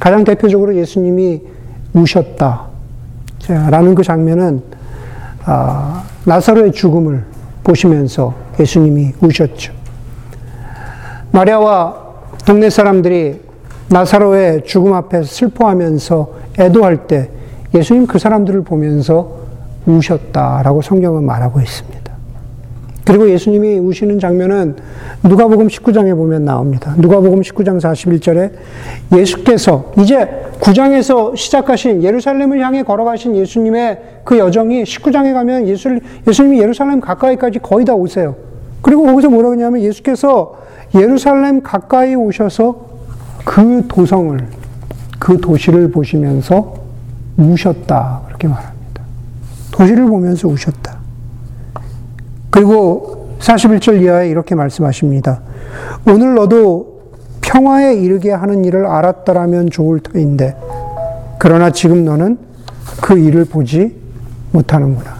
가장 0.00 0.24
대표적으로 0.24 0.74
예수님이 0.76 1.42
우셨다. 1.92 2.68
라는 3.48 3.94
그 3.94 4.02
장면은, 4.02 4.62
아, 5.44 6.04
나사로의 6.24 6.72
죽음을 6.72 7.24
보시면서 7.68 8.34
예수님이 8.58 9.12
우셨죠. 9.20 9.74
마리아와 11.32 12.08
동네 12.46 12.70
사람들이 12.70 13.40
나사로의 13.90 14.64
죽음 14.64 14.94
앞에 14.94 15.22
슬퍼하면서 15.22 16.32
애도할 16.58 17.06
때 17.06 17.28
예수님 17.74 18.06
그 18.06 18.18
사람들을 18.18 18.62
보면서 18.62 19.36
우셨다라고 19.84 20.80
성경은 20.80 21.24
말하고 21.24 21.60
있습니다. 21.60 22.07
그리고 23.08 23.30
예수님이 23.30 23.78
우시는 23.78 24.18
장면은 24.18 24.76
누가복음 25.24 25.68
19장에 25.68 26.14
보면 26.14 26.44
나옵니다. 26.44 26.94
누가복음 26.98 27.40
19장 27.40 27.80
41절에 27.80 28.50
예수께서 29.16 29.92
이제 29.98 30.28
9장에서 30.60 31.34
시작하신 31.34 32.02
예루살렘을 32.02 32.60
향해 32.60 32.82
걸어가신 32.82 33.34
예수님의 33.34 33.98
그 34.24 34.36
여정이 34.36 34.82
19장에 34.82 35.32
가면 35.32 35.68
예수, 35.68 35.98
예수님이 36.26 36.60
예루살렘 36.60 37.00
가까이까지 37.00 37.60
거의 37.60 37.86
다 37.86 37.94
오세요. 37.94 38.36
그리고 38.82 39.04
거기서 39.04 39.30
뭐라고 39.30 39.54
하냐면 39.54 39.80
예수께서 39.80 40.58
예루살렘 40.94 41.62
가까이 41.62 42.14
오셔서 42.14 42.88
그 43.42 43.86
도성을, 43.88 44.38
그 45.18 45.40
도시를 45.40 45.90
보시면서 45.90 46.74
우셨다. 47.38 48.20
그렇게 48.26 48.48
말합니다. 48.48 49.02
도시를 49.72 50.04
보면서 50.04 50.46
우셨다. 50.46 50.97
그리고 52.58 53.36
41절 53.38 54.02
이하에 54.02 54.30
이렇게 54.30 54.56
말씀하십니다. 54.56 55.42
오늘 56.08 56.34
너도 56.34 57.02
평화에 57.40 57.94
이르게 57.94 58.32
하는 58.32 58.64
일을 58.64 58.84
알았더라면 58.84 59.70
좋을 59.70 60.00
터인데, 60.00 60.56
그러나 61.38 61.70
지금 61.70 62.04
너는 62.04 62.36
그 63.00 63.16
일을 63.16 63.44
보지 63.44 63.94
못하는구나. 64.50 65.18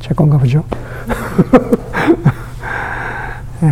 제 0.00 0.14
건가 0.14 0.38
보죠? 0.38 0.64
네. 3.60 3.68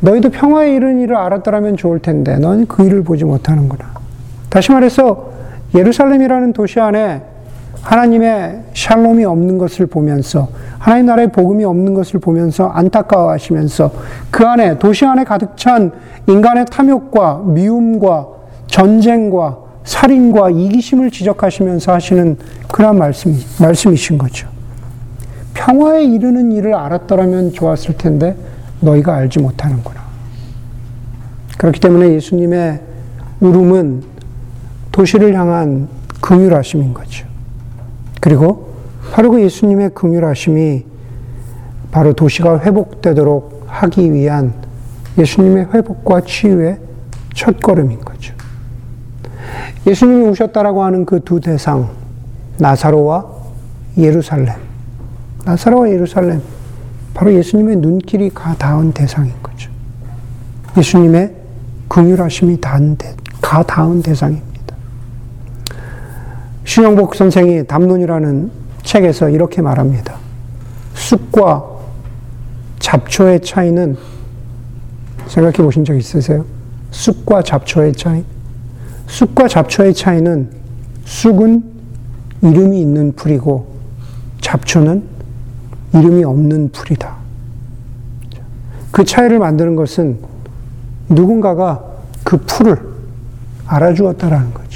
너희도 0.00 0.28
평화에 0.28 0.74
이르는 0.74 1.00
일을 1.00 1.16
알았더라면 1.16 1.78
좋을 1.78 2.00
텐데, 2.00 2.36
넌 2.36 2.66
그 2.66 2.84
일을 2.84 3.02
보지 3.02 3.24
못하는구나. 3.24 3.86
다시 4.50 4.72
말해서 4.72 5.30
예루살렘이라는 5.74 6.52
도시 6.52 6.80
안에 6.80 7.29
하나님의 7.82 8.62
샬롬이 8.74 9.24
없는 9.24 9.58
것을 9.58 9.86
보면서 9.86 10.48
하나님 10.78 11.06
나라의 11.06 11.32
복음이 11.32 11.64
없는 11.64 11.94
것을 11.94 12.20
보면서 12.20 12.68
안타까워하시면서 12.68 13.92
그 14.30 14.46
안에 14.46 14.78
도시 14.78 15.04
안에 15.04 15.24
가득 15.24 15.56
찬 15.56 15.92
인간의 16.26 16.66
탐욕과 16.70 17.42
미움과 17.46 18.28
전쟁과 18.66 19.58
살인과 19.84 20.50
이기심을 20.50 21.10
지적하시면서 21.10 21.92
하시는 21.92 22.36
그런 22.70 22.98
말씀, 22.98 23.34
말씀이신 23.60 24.18
거죠. 24.18 24.48
평화에 25.54 26.04
이르는 26.04 26.52
일을 26.52 26.74
알았더라면 26.74 27.52
좋았을 27.52 27.96
텐데 27.96 28.36
너희가 28.80 29.14
알지 29.14 29.40
못하는구나. 29.40 30.00
그렇기 31.58 31.80
때문에 31.80 32.12
예수님의 32.14 32.80
울음은 33.40 34.02
도시를 34.92 35.34
향한 35.34 35.88
긍휼하심인 36.20 36.94
거죠. 36.94 37.29
그리고 38.20 38.70
바로 39.12 39.30
그 39.30 39.42
예수님의 39.42 39.90
긍휼하심이 39.94 40.84
바로 41.90 42.12
도시가 42.12 42.60
회복되도록 42.60 43.64
하기 43.66 44.12
위한 44.12 44.52
예수님의 45.18 45.68
회복과 45.74 46.20
치유의 46.22 46.78
첫 47.34 47.58
걸음인 47.60 48.00
거죠. 48.00 48.34
예수님이 49.86 50.28
오셨다라고 50.28 50.84
하는 50.84 51.04
그 51.06 51.20
두 51.20 51.40
대상, 51.40 51.88
나사로와 52.58 53.26
예루살렘. 53.96 54.54
나사로와 55.44 55.90
예루살렘. 55.90 56.42
바로 57.14 57.32
예수님의 57.34 57.76
눈길이 57.76 58.30
가 58.30 58.54
닿은 58.54 58.92
대상인 58.92 59.32
거죠. 59.42 59.70
예수님의 60.76 61.34
긍휼하심이 61.88 62.60
닿은 62.60 62.96
대, 62.96 63.16
가 63.40 63.62
닿은 63.62 64.02
대상입니다. 64.02 64.49
신영복 66.70 67.16
선생이 67.16 67.66
담론이라는 67.66 68.48
책에서 68.84 69.28
이렇게 69.28 69.60
말합니다. 69.60 70.14
쑥과 70.94 71.66
잡초의 72.78 73.40
차이는 73.40 73.96
생각해 75.26 75.56
보신 75.56 75.84
적 75.84 75.96
있으세요? 75.96 76.44
쑥과 76.92 77.42
잡초의 77.42 77.94
차이? 77.94 78.22
쑥과 79.08 79.48
잡초의 79.48 79.94
차이는 79.94 80.48
쑥은 81.06 81.64
이름이 82.40 82.80
있는 82.80 83.16
풀이고 83.16 83.66
잡초는 84.40 85.02
이름이 85.92 86.22
없는 86.22 86.70
풀이다. 86.70 87.16
그 88.92 89.04
차이를 89.04 89.40
만드는 89.40 89.74
것은 89.74 90.20
누군가가 91.08 91.82
그 92.22 92.36
풀을 92.36 92.80
알아주었다라는 93.66 94.54
거죠. 94.54 94.69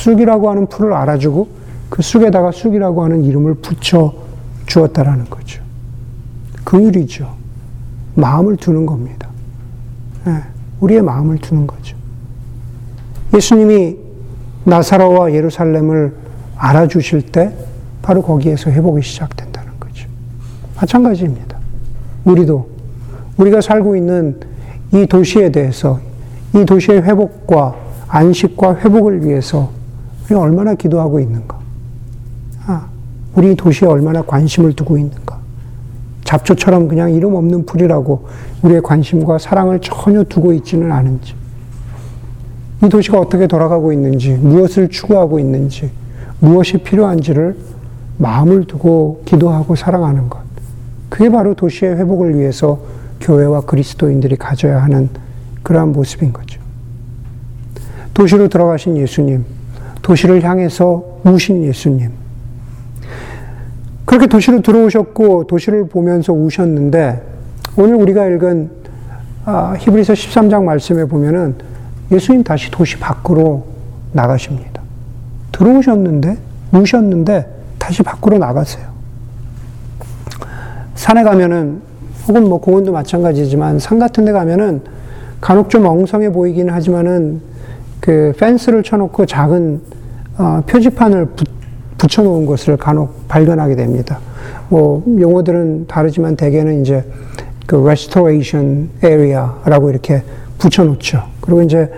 쑥이라고 0.00 0.50
하는 0.50 0.66
풀을 0.66 0.94
알아주고 0.94 1.48
그 1.90 2.02
쑥에다가 2.02 2.52
쑥이라고 2.52 3.04
하는 3.04 3.24
이름을 3.24 3.54
붙여 3.54 4.14
주었다라는 4.66 5.28
거죠. 5.28 5.62
긍휼이죠. 6.64 7.28
마음을 8.14 8.56
두는 8.56 8.86
겁니다. 8.86 9.28
네, 10.24 10.40
우리의 10.80 11.02
마음을 11.02 11.38
두는 11.38 11.66
거죠. 11.66 11.96
예수님이 13.34 13.96
나사로와 14.64 15.32
예루살렘을 15.32 16.14
알아주실 16.56 17.32
때 17.32 17.54
바로 18.02 18.22
거기에서 18.22 18.70
회복이 18.70 19.02
시작된다는 19.02 19.72
거죠. 19.78 20.08
마찬가지입니다. 20.76 21.58
우리도 22.24 22.70
우리가 23.36 23.60
살고 23.60 23.96
있는 23.96 24.40
이 24.92 25.06
도시에 25.06 25.50
대해서 25.50 26.00
이 26.54 26.64
도시의 26.64 27.02
회복과 27.02 27.76
안식과 28.08 28.76
회복을 28.76 29.24
위해서 29.24 29.79
우리 30.30 30.36
얼마나 30.38 30.76
기도하고 30.76 31.18
있는가? 31.18 31.58
아, 32.66 32.86
우리 33.34 33.56
도시에 33.56 33.88
얼마나 33.88 34.22
관심을 34.22 34.74
두고 34.74 34.96
있는가? 34.96 35.36
잡초처럼 36.22 36.86
그냥 36.86 37.12
이름 37.12 37.34
없는 37.34 37.66
풀이라고 37.66 38.28
우리의 38.62 38.80
관심과 38.80 39.38
사랑을 39.38 39.80
전혀 39.80 40.22
두고 40.22 40.52
있지는 40.52 40.92
않은지. 40.92 41.34
이 42.84 42.88
도시가 42.88 43.18
어떻게 43.18 43.48
돌아가고 43.48 43.92
있는지, 43.92 44.34
무엇을 44.34 44.88
추구하고 44.88 45.40
있는지, 45.40 45.90
무엇이 46.38 46.78
필요한지를 46.78 47.56
마음을 48.18 48.64
두고 48.66 49.22
기도하고 49.24 49.74
사랑하는 49.74 50.30
것. 50.30 50.38
그게 51.08 51.28
바로 51.28 51.54
도시의 51.54 51.96
회복을 51.96 52.38
위해서 52.38 52.78
교회와 53.20 53.62
그리스도인들이 53.62 54.36
가져야 54.36 54.80
하는 54.80 55.08
그러한 55.64 55.90
모습인 55.90 56.32
거죠. 56.32 56.60
도시로 58.14 58.48
들어가신 58.48 58.96
예수님, 58.96 59.44
도시를 60.02 60.42
향해서 60.42 61.20
우신 61.24 61.64
예수님. 61.64 62.10
그렇게 64.04 64.26
도시로 64.26 64.60
들어오셨고 64.60 65.46
도시를 65.46 65.88
보면서 65.88 66.32
우셨는데 66.32 67.22
오늘 67.76 67.94
우리가 67.94 68.26
읽은 68.26 68.70
아, 69.44 69.74
히브리서 69.78 70.12
13장 70.12 70.64
말씀에 70.64 71.06
보면은 71.06 71.54
예수님 72.12 72.44
다시 72.44 72.70
도시 72.70 72.98
밖으로 72.98 73.66
나가십니다. 74.12 74.82
들어오셨는데, 75.52 76.36
우셨는데, 76.72 77.46
다시 77.78 78.02
밖으로 78.02 78.38
나가세요. 78.38 78.86
산에 80.94 81.22
가면은, 81.22 81.80
혹은 82.26 82.48
뭐 82.48 82.60
공원도 82.60 82.92
마찬가지지만, 82.92 83.78
산 83.78 83.98
같은 83.98 84.24
데 84.24 84.32
가면은, 84.32 84.82
간혹 85.40 85.70
좀 85.70 85.86
엉성해 85.86 86.32
보이긴 86.32 86.70
하지만은, 86.70 87.40
그 88.00 88.32
펜스를 88.38 88.82
쳐놓고 88.82 89.26
작은 89.26 89.80
어, 90.38 90.62
표지판을 90.66 91.26
부, 91.26 91.44
붙여놓은 91.98 92.46
것을 92.46 92.76
간혹 92.76 93.28
발견하게 93.28 93.76
됩니다. 93.76 94.18
뭐, 94.70 95.04
용어들은 95.06 95.86
다르지만 95.86 96.34
대개는 96.36 96.80
이제 96.80 97.04
그 97.66 97.76
restoration 97.76 98.88
area라고 99.04 99.90
이렇게 99.90 100.22
붙여놓죠. 100.58 101.22
그리고 101.40 101.62
이제 101.62 101.90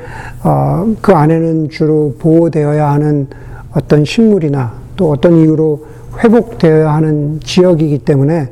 어, 0.42 0.92
그 1.00 1.12
안에는 1.12 1.70
주로 1.70 2.14
보호되어야 2.18 2.90
하는 2.90 3.28
어떤 3.72 4.04
식물이나 4.04 4.72
또 4.96 5.10
어떤 5.10 5.36
이유로 5.36 5.84
회복되어야 6.18 6.92
하는 6.92 7.40
지역이기 7.40 7.98
때문에 7.98 8.48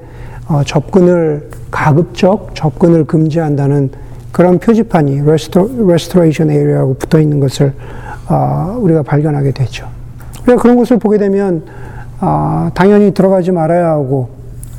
어, 0.48 0.62
접근을 0.64 1.48
가급적 1.70 2.54
접근을 2.54 3.04
금지한다는 3.04 3.90
그런 4.32 4.58
표지판이 4.58 5.22
restoration 5.22 6.50
area라고 6.50 6.94
붙어 6.94 7.20
있는 7.20 7.40
것을 7.40 7.72
어, 8.28 8.76
우리가 8.80 9.02
발견하게 9.02 9.52
되죠. 9.52 9.88
우리가 10.42 10.62
그런 10.62 10.76
것을 10.76 10.98
보게 10.98 11.18
되면 11.18 11.64
당연히 12.74 13.12
들어가지 13.12 13.50
말아야 13.50 13.90
하고 13.90 14.28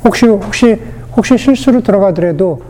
혹시 0.04 0.26
혹시 0.26 0.80
혹시 1.16 1.36
실수로 1.36 1.82
들어가더라도 1.82 2.62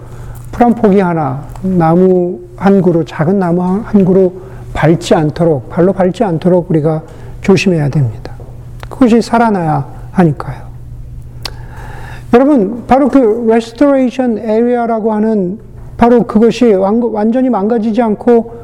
풀한 0.51 0.75
포기 0.75 1.01
하나, 1.01 1.45
나무 1.63 2.41
한 2.57 2.83
그루, 2.83 3.05
작은 3.05 3.39
나무 3.39 3.63
한 3.63 4.05
그루 4.05 4.33
밟지 4.75 5.15
않도록, 5.15 5.71
발로 5.71 5.93
밟지 5.93 6.25
않도록 6.25 6.71
우리가 6.71 7.03
조심해야 7.41 7.89
됩니다. 7.89 8.33
그것이 8.89 9.23
살아나야 9.23 9.87
하니까요. 10.13 10.73
여러분, 12.35 12.85
바로 12.87 13.09
그 13.09 13.45
restoration 13.49 14.39
area라고 14.39 15.13
하는 15.13 15.59
바로 16.03 16.25
그것이 16.25 16.65
완전히 16.65 17.49
망가지지 17.49 18.03
않고 18.03 18.55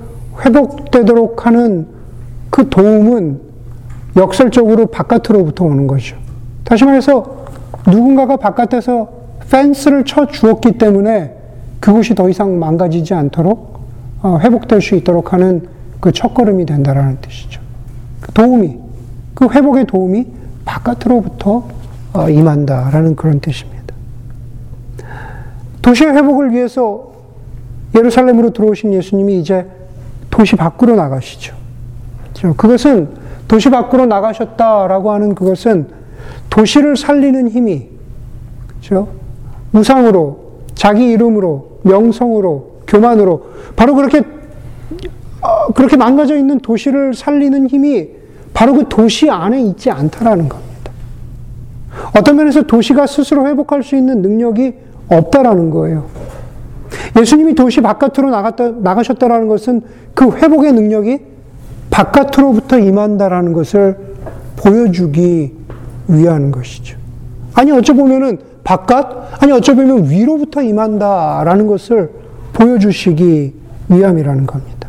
회복되도록 0.44 1.46
하는 1.46 1.86
그 2.50 2.68
도움은 2.68 3.40
역설적으로 4.16 4.86
바깥으로부터 4.86 5.64
오는 5.64 5.86
거죠. 5.86 6.16
다시 6.64 6.84
말해서 6.84 7.44
누군가가 7.86 8.38
바깥에서 8.38 9.08
펜스를 9.48 10.04
쳐 10.04 10.26
주었기 10.26 10.78
때문에 10.78 11.36
그것이 11.78 12.16
더 12.16 12.28
이상 12.28 12.58
망가지지 12.58 13.14
않도록 13.14 13.82
어, 14.22 14.40
회복될 14.42 14.82
수 14.82 14.96
있도록 14.96 15.32
하는 15.32 15.68
그 16.00 16.10
첫걸음이 16.10 16.66
된다라는 16.66 17.18
뜻이죠. 17.20 17.60
그 18.20 18.32
도움이 18.32 18.80
그 19.34 19.46
회복의 19.46 19.86
도움이 19.86 20.26
바깥으로부터 20.64 21.68
어, 22.14 22.28
임한다라는 22.28 23.14
그런 23.14 23.38
뜻입니다. 23.38 23.94
도시의 25.82 26.14
회복을 26.14 26.50
위해서 26.50 27.07
예루살렘으로 27.94 28.50
들어오신 28.50 28.92
예수님이 28.92 29.38
이제 29.40 29.66
도시 30.30 30.56
밖으로 30.56 30.94
나가시죠. 30.96 31.56
그것은 32.56 33.08
도시 33.48 33.70
밖으로 33.70 34.06
나가셨다라고 34.06 35.10
하는 35.10 35.34
그것은 35.34 35.88
도시를 36.50 36.96
살리는 36.96 37.48
힘이 37.48 37.88
그렇죠? 38.68 39.08
우상으로 39.72 40.48
자기 40.74 41.10
이름으로 41.10 41.80
명성으로 41.82 42.82
교만으로 42.86 43.46
바로 43.74 43.94
그렇게 43.94 44.22
어, 45.40 45.72
그렇게 45.72 45.96
망가져 45.96 46.36
있는 46.36 46.58
도시를 46.60 47.14
살리는 47.14 47.68
힘이 47.68 48.10
바로 48.52 48.74
그 48.74 48.88
도시 48.88 49.30
안에 49.30 49.62
있지 49.62 49.90
않다라는 49.90 50.48
겁니다. 50.48 50.68
어떤 52.16 52.36
면에서 52.36 52.62
도시가 52.62 53.06
스스로 53.06 53.46
회복할 53.46 53.82
수 53.82 53.96
있는 53.96 54.22
능력이 54.22 54.74
없다라는 55.08 55.70
거예요. 55.70 56.06
예수님이 57.18 57.54
도시 57.54 57.80
바깥으로 57.80 58.30
나갔다, 58.30 58.70
나가셨다라는 58.70 59.48
것은 59.48 59.82
그 60.14 60.30
회복의 60.30 60.72
능력이 60.72 61.18
바깥으로부터 61.90 62.78
임한다라는 62.78 63.52
것을 63.52 63.96
보여주기 64.56 65.54
위한 66.08 66.50
것이죠. 66.50 66.96
아니, 67.54 67.72
어찌 67.72 67.92
보면은 67.92 68.38
바깥, 68.64 69.42
아니, 69.42 69.52
어찌 69.52 69.74
보면 69.74 70.10
위로부터 70.10 70.62
임한다라는 70.62 71.66
것을 71.66 72.10
보여주시기 72.52 73.54
위함이라는 73.88 74.46
겁니다. 74.46 74.88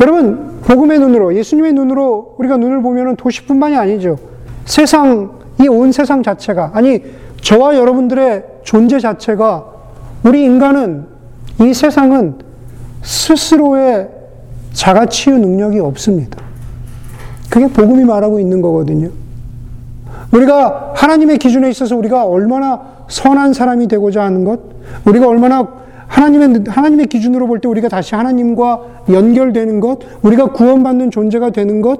여러분, 0.00 0.60
복음의 0.64 0.98
눈으로, 0.98 1.34
예수님의 1.36 1.72
눈으로 1.72 2.34
우리가 2.38 2.56
눈을 2.56 2.82
보면 2.82 3.16
도시뿐만이 3.16 3.76
아니죠. 3.76 4.18
세상, 4.64 5.40
이 5.60 5.68
온 5.68 5.92
세상 5.92 6.22
자체가, 6.22 6.72
아니, 6.74 7.02
저와 7.40 7.76
여러분들의 7.76 8.44
존재 8.64 8.98
자체가, 8.98 9.71
우리 10.24 10.44
인간은, 10.44 11.06
이 11.60 11.74
세상은 11.74 12.36
스스로의 13.02 14.08
자가치유 14.72 15.38
능력이 15.38 15.80
없습니다. 15.80 16.42
그게 17.50 17.66
복음이 17.66 18.04
말하고 18.04 18.40
있는 18.40 18.62
거거든요. 18.62 19.10
우리가 20.32 20.92
하나님의 20.94 21.38
기준에 21.38 21.68
있어서 21.70 21.96
우리가 21.96 22.24
얼마나 22.24 22.80
선한 23.08 23.52
사람이 23.52 23.88
되고자 23.88 24.22
하는 24.22 24.44
것, 24.44 24.60
우리가 25.04 25.28
얼마나 25.28 25.68
하나님의, 26.06 26.64
하나님의 26.68 27.06
기준으로 27.06 27.46
볼 27.46 27.60
때 27.60 27.68
우리가 27.68 27.88
다시 27.88 28.14
하나님과 28.14 28.80
연결되는 29.10 29.80
것, 29.80 29.98
우리가 30.22 30.52
구원받는 30.52 31.10
존재가 31.10 31.50
되는 31.50 31.80
것, 31.82 31.98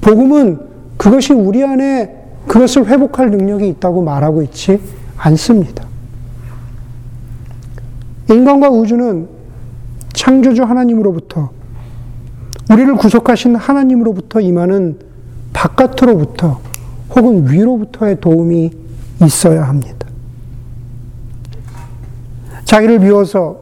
복음은 0.00 0.60
그것이 0.96 1.32
우리 1.32 1.64
안에 1.64 2.16
그것을 2.46 2.86
회복할 2.86 3.30
능력이 3.30 3.68
있다고 3.68 4.02
말하고 4.02 4.42
있지 4.42 4.80
않습니다. 5.16 5.84
인간과 8.32 8.70
우주는 8.70 9.28
창조주 10.12 10.62
하나님으로부터 10.62 11.50
우리를 12.70 12.94
구속하신 12.96 13.56
하나님으로부터 13.56 14.40
임하는 14.40 14.98
바깥으로부터 15.52 16.60
혹은 17.14 17.48
위로부터의 17.50 18.20
도움이 18.20 18.70
있어야 19.24 19.64
합니다. 19.64 20.06
자기를 22.64 23.00
비워서 23.00 23.58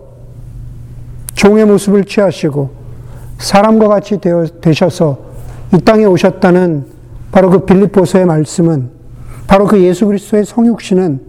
종의 1.34 1.64
모습을 1.66 2.04
취하시고 2.04 2.70
사람과 3.38 3.88
같이 3.88 4.18
되어, 4.20 4.46
되셔서 4.60 5.18
이 5.74 5.78
땅에 5.78 6.04
오셨다는 6.04 6.84
바로 7.32 7.50
그 7.50 7.64
빌립보서의 7.64 8.26
말씀은 8.26 8.90
바로 9.46 9.66
그 9.66 9.80
예수 9.82 10.06
그리스도의 10.06 10.44
성육신은 10.44 11.20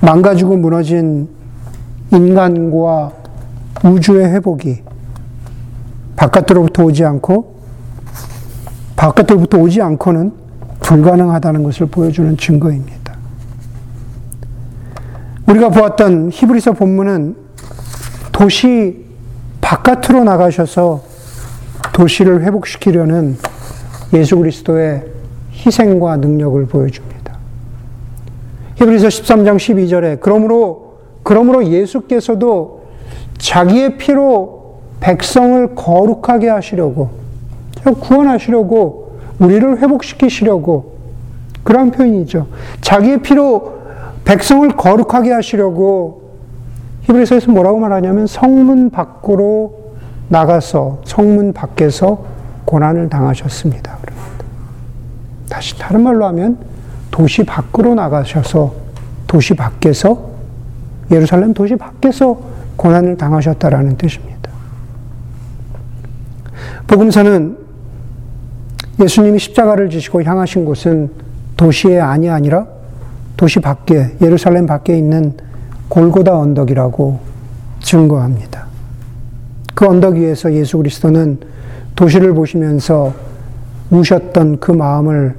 망가지고 0.00 0.56
무너진 0.56 1.35
인간과 2.12 3.12
우주의 3.84 4.24
회복이 4.26 4.82
바깥으로부터 6.16 6.84
오지 6.84 7.04
않고 7.04 7.56
바깥으로부터 8.96 9.58
오지 9.58 9.82
않고는 9.82 10.32
불가능하다는 10.80 11.62
것을 11.62 11.86
보여주는 11.86 12.36
증거입니다. 12.36 13.16
우리가 15.48 15.68
보았던 15.68 16.30
히브리서 16.32 16.72
본문은 16.72 17.36
도시 18.32 19.04
바깥으로 19.60 20.24
나가셔서 20.24 21.02
도시를 21.92 22.42
회복시키려는 22.42 23.36
예수 24.12 24.36
그리스도의 24.36 25.04
희생과 25.52 26.16
능력을 26.18 26.66
보여줍니다. 26.66 27.36
히브리서 28.76 29.08
13장 29.08 29.56
12절에 29.56 30.20
그러므로 30.20 30.85
그러므로 31.26 31.66
예수께서도 31.66 32.82
자기의 33.38 33.98
피로 33.98 34.76
백성을 35.00 35.74
거룩하게 35.74 36.48
하시려고 36.48 37.10
구원하시려고 38.00 39.18
우리를 39.40 39.78
회복시키시려고 39.78 40.94
그런 41.64 41.90
표현이죠. 41.90 42.46
자기의 42.80 43.22
피로 43.22 43.80
백성을 44.24 44.68
거룩하게 44.76 45.32
하시려고 45.32 46.30
히브리서에서 47.02 47.50
뭐라고 47.50 47.80
말하냐면 47.80 48.28
성문 48.28 48.90
밖으로 48.90 49.94
나가서 50.28 51.00
성문 51.04 51.54
밖에서 51.54 52.24
고난을 52.66 53.08
당하셨습니다. 53.08 53.98
다시 55.48 55.76
다른 55.76 56.04
말로 56.04 56.24
하면 56.26 56.58
도시 57.10 57.42
밖으로 57.42 57.96
나가셔서 57.96 58.74
도시 59.26 59.54
밖에서 59.54 60.35
예루살렘 61.10 61.54
도시 61.54 61.76
밖에서 61.76 62.38
고난을 62.76 63.16
당하셨다라는 63.16 63.96
뜻입니다. 63.96 64.50
복음서는 66.86 67.56
예수님이 69.00 69.38
십자가를 69.38 69.90
지시고 69.90 70.22
향하신 70.22 70.64
곳은 70.64 71.10
도시의 71.56 72.00
안이 72.00 72.30
아니라 72.30 72.66
도시 73.36 73.60
밖에 73.60 74.16
예루살렘 74.22 74.66
밖에 74.66 74.96
있는 74.96 75.34
골고다 75.88 76.36
언덕이라고 76.36 77.20
증거합니다. 77.80 78.66
그 79.74 79.86
언덕 79.86 80.14
위에서 80.14 80.52
예수 80.54 80.78
그리스도는 80.78 81.38
도시를 81.94 82.34
보시면서 82.34 83.12
우셨던 83.90 84.58
그 84.60 84.72
마음을 84.72 85.34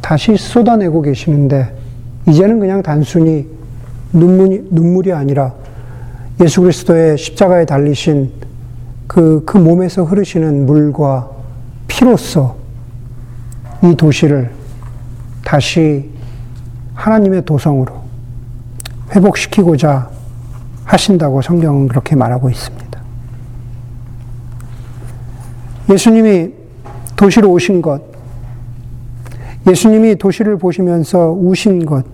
다시 0.00 0.36
쏟아내고 0.36 1.02
계시는데 1.02 1.74
이제는 2.28 2.60
그냥 2.60 2.82
단순히 2.82 3.46
눈물이, 4.14 4.68
눈물이 4.70 5.12
아니라 5.12 5.52
예수 6.40 6.62
그리스도의 6.62 7.18
십자가에 7.18 7.66
달리신 7.66 8.32
그, 9.06 9.42
그 9.44 9.58
몸에서 9.58 10.04
흐르시는 10.04 10.66
물과 10.66 11.30
피로써 11.86 12.56
이 13.82 13.94
도시를 13.94 14.50
다시 15.44 16.10
하나님의 16.94 17.44
도성으로 17.44 17.92
회복시키고자 19.14 20.10
하신다고 20.84 21.42
성경은 21.42 21.88
그렇게 21.88 22.16
말하고 22.16 22.48
있습니다. 22.48 22.84
예수님이 25.90 26.52
도시로 27.16 27.50
오신 27.50 27.82
것, 27.82 28.02
예수님이 29.68 30.16
도시를 30.16 30.56
보시면서 30.56 31.30
우신 31.32 31.84
것, 31.84 32.04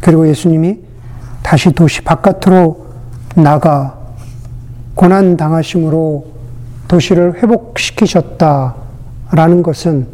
그리고 0.00 0.28
예수님이 0.28 0.85
다시 1.46 1.70
도시 1.70 2.02
바깥으로 2.02 2.86
나가 3.36 3.96
고난 4.96 5.36
당하심으로 5.36 6.26
도시를 6.88 7.40
회복시키셨다라는 7.40 8.74
것은 9.62 10.08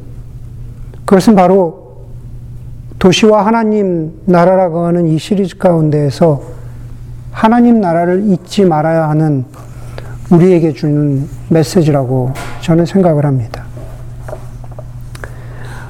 그것은 1.06 1.34
바로 1.34 2.04
도시와 2.98 3.46
하나님 3.46 4.12
나라라고 4.26 4.84
하는 4.84 5.06
이 5.06 5.18
시리즈 5.18 5.56
가운데에서 5.56 6.42
하나님 7.30 7.80
나라를 7.80 8.24
잊지 8.26 8.66
말아야 8.66 9.08
하는 9.08 9.46
우리에게 10.30 10.74
주는 10.74 11.26
메시지라고 11.48 12.34
저는 12.60 12.84
생각을 12.84 13.24
합니다. 13.24 13.64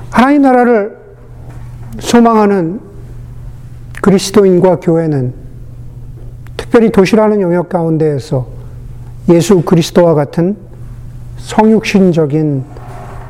하나님 0.09 0.43
나라를 0.43 0.97
소망하는 1.99 2.92
그리스도인과 4.03 4.81
교회는 4.81 5.33
특별히 6.57 6.91
도시라는 6.91 7.41
영역 7.41 7.69
가운데에서 7.69 8.47
예수 9.31 9.63
그리스도와 9.63 10.15
같은 10.15 10.57
성육신적인 11.39 12.65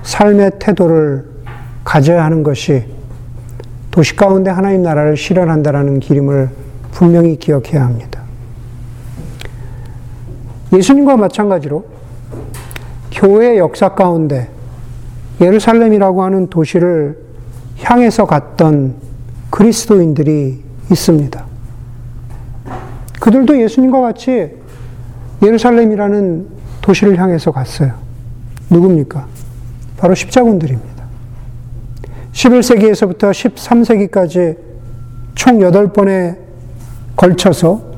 삶의 0.03 0.53
태도를 0.59 1.27
가져야 1.85 2.25
하는 2.25 2.43
것이 2.43 2.85
도시 3.91 4.17
가운데 4.17 4.51
하나님 4.51 4.83
나라를 4.83 5.17
실현한다라는 5.17 6.01
기림을 6.01 6.49
분명히 6.93 7.39
기억해야 7.39 7.85
합니다. 7.85 8.23
예수님과 10.73 11.19
마찬가지로 11.19 11.85
교회 13.11 13.59
역사 13.59 13.91
가운데 13.91 14.49
예루살렘이라고 15.41 16.23
하는 16.23 16.49
도시를 16.49 17.19
향해서 17.81 18.25
갔던 18.25 19.12
그리스도인들이 19.53 20.61
있습니다. 20.91 21.45
그들도 23.21 23.61
예수님과 23.61 24.01
같이 24.01 24.51
예루살렘이라는 25.43 26.47
도시를 26.81 27.19
향해서 27.19 27.53
갔어요. 27.53 27.93
누굽니까? 28.71 29.27
바로 29.99 30.15
십자군들입니다. 30.15 31.05
11세기에서부터 32.33 33.31
13세기까지 33.31 34.57
총 35.35 35.59
8번에 35.59 36.39
걸쳐서 37.15 37.93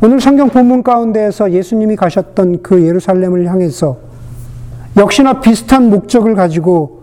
오늘 0.00 0.20
성경 0.20 0.48
본문 0.48 0.82
가운데에서 0.82 1.52
예수님이 1.52 1.96
가셨던 1.96 2.62
그 2.62 2.86
예루살렘을 2.86 3.46
향해서 3.46 3.98
역시나 4.96 5.40
비슷한 5.40 5.90
목적을 5.90 6.34
가지고 6.34 7.02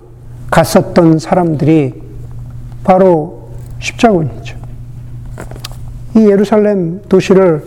갔었던 0.49 1.19
사람들이 1.19 2.04
바로 2.85 3.49
십자군이죠. 3.79 4.57
이 6.15 6.29
예루살렘 6.29 7.01
도시를 7.09 7.65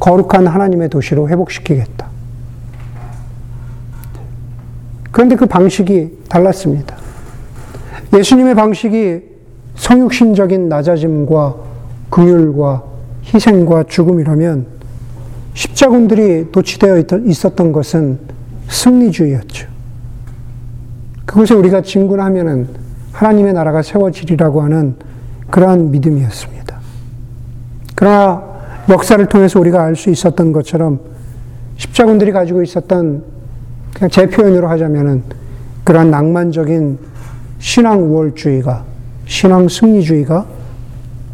거룩한 0.00 0.46
하나님의 0.46 0.88
도시로 0.88 1.28
회복시키겠다. 1.28 2.08
그런데 5.12 5.36
그 5.36 5.46
방식이 5.46 6.24
달랐습니다. 6.28 6.96
예수님의 8.16 8.54
방식이 8.54 9.20
성육신적인 9.76 10.68
낮아짐과 10.68 11.56
긍휼과 12.08 12.82
희생과 13.32 13.84
죽음이라면 13.84 14.66
십자군들이 15.52 16.50
도취되어 16.50 17.04
있었던 17.26 17.72
것은 17.72 18.18
승리주의였죠. 18.68 19.68
그것에 21.26 21.54
우리가 21.54 21.82
진군하면은 21.82 22.89
하나님의 23.12 23.52
나라가 23.52 23.82
세워지리라고 23.82 24.62
하는 24.62 24.96
그러한 25.50 25.90
믿음이었습니다. 25.90 26.78
그러나 27.94 28.42
역사를 28.88 29.24
통해서 29.26 29.60
우리가 29.60 29.82
알 29.82 29.94
수 29.96 30.10
있었던 30.10 30.52
것처럼 30.52 31.00
십자군들이 31.76 32.32
가지고 32.32 32.62
있었던 32.62 33.24
그냥 33.94 34.10
제 34.10 34.26
표현으로 34.28 34.68
하자면은 34.68 35.22
그러한 35.84 36.10
낭만적인 36.10 36.98
신앙 37.58 38.02
우월주의가 38.02 38.84
신앙 39.26 39.68
승리주의가 39.68 40.46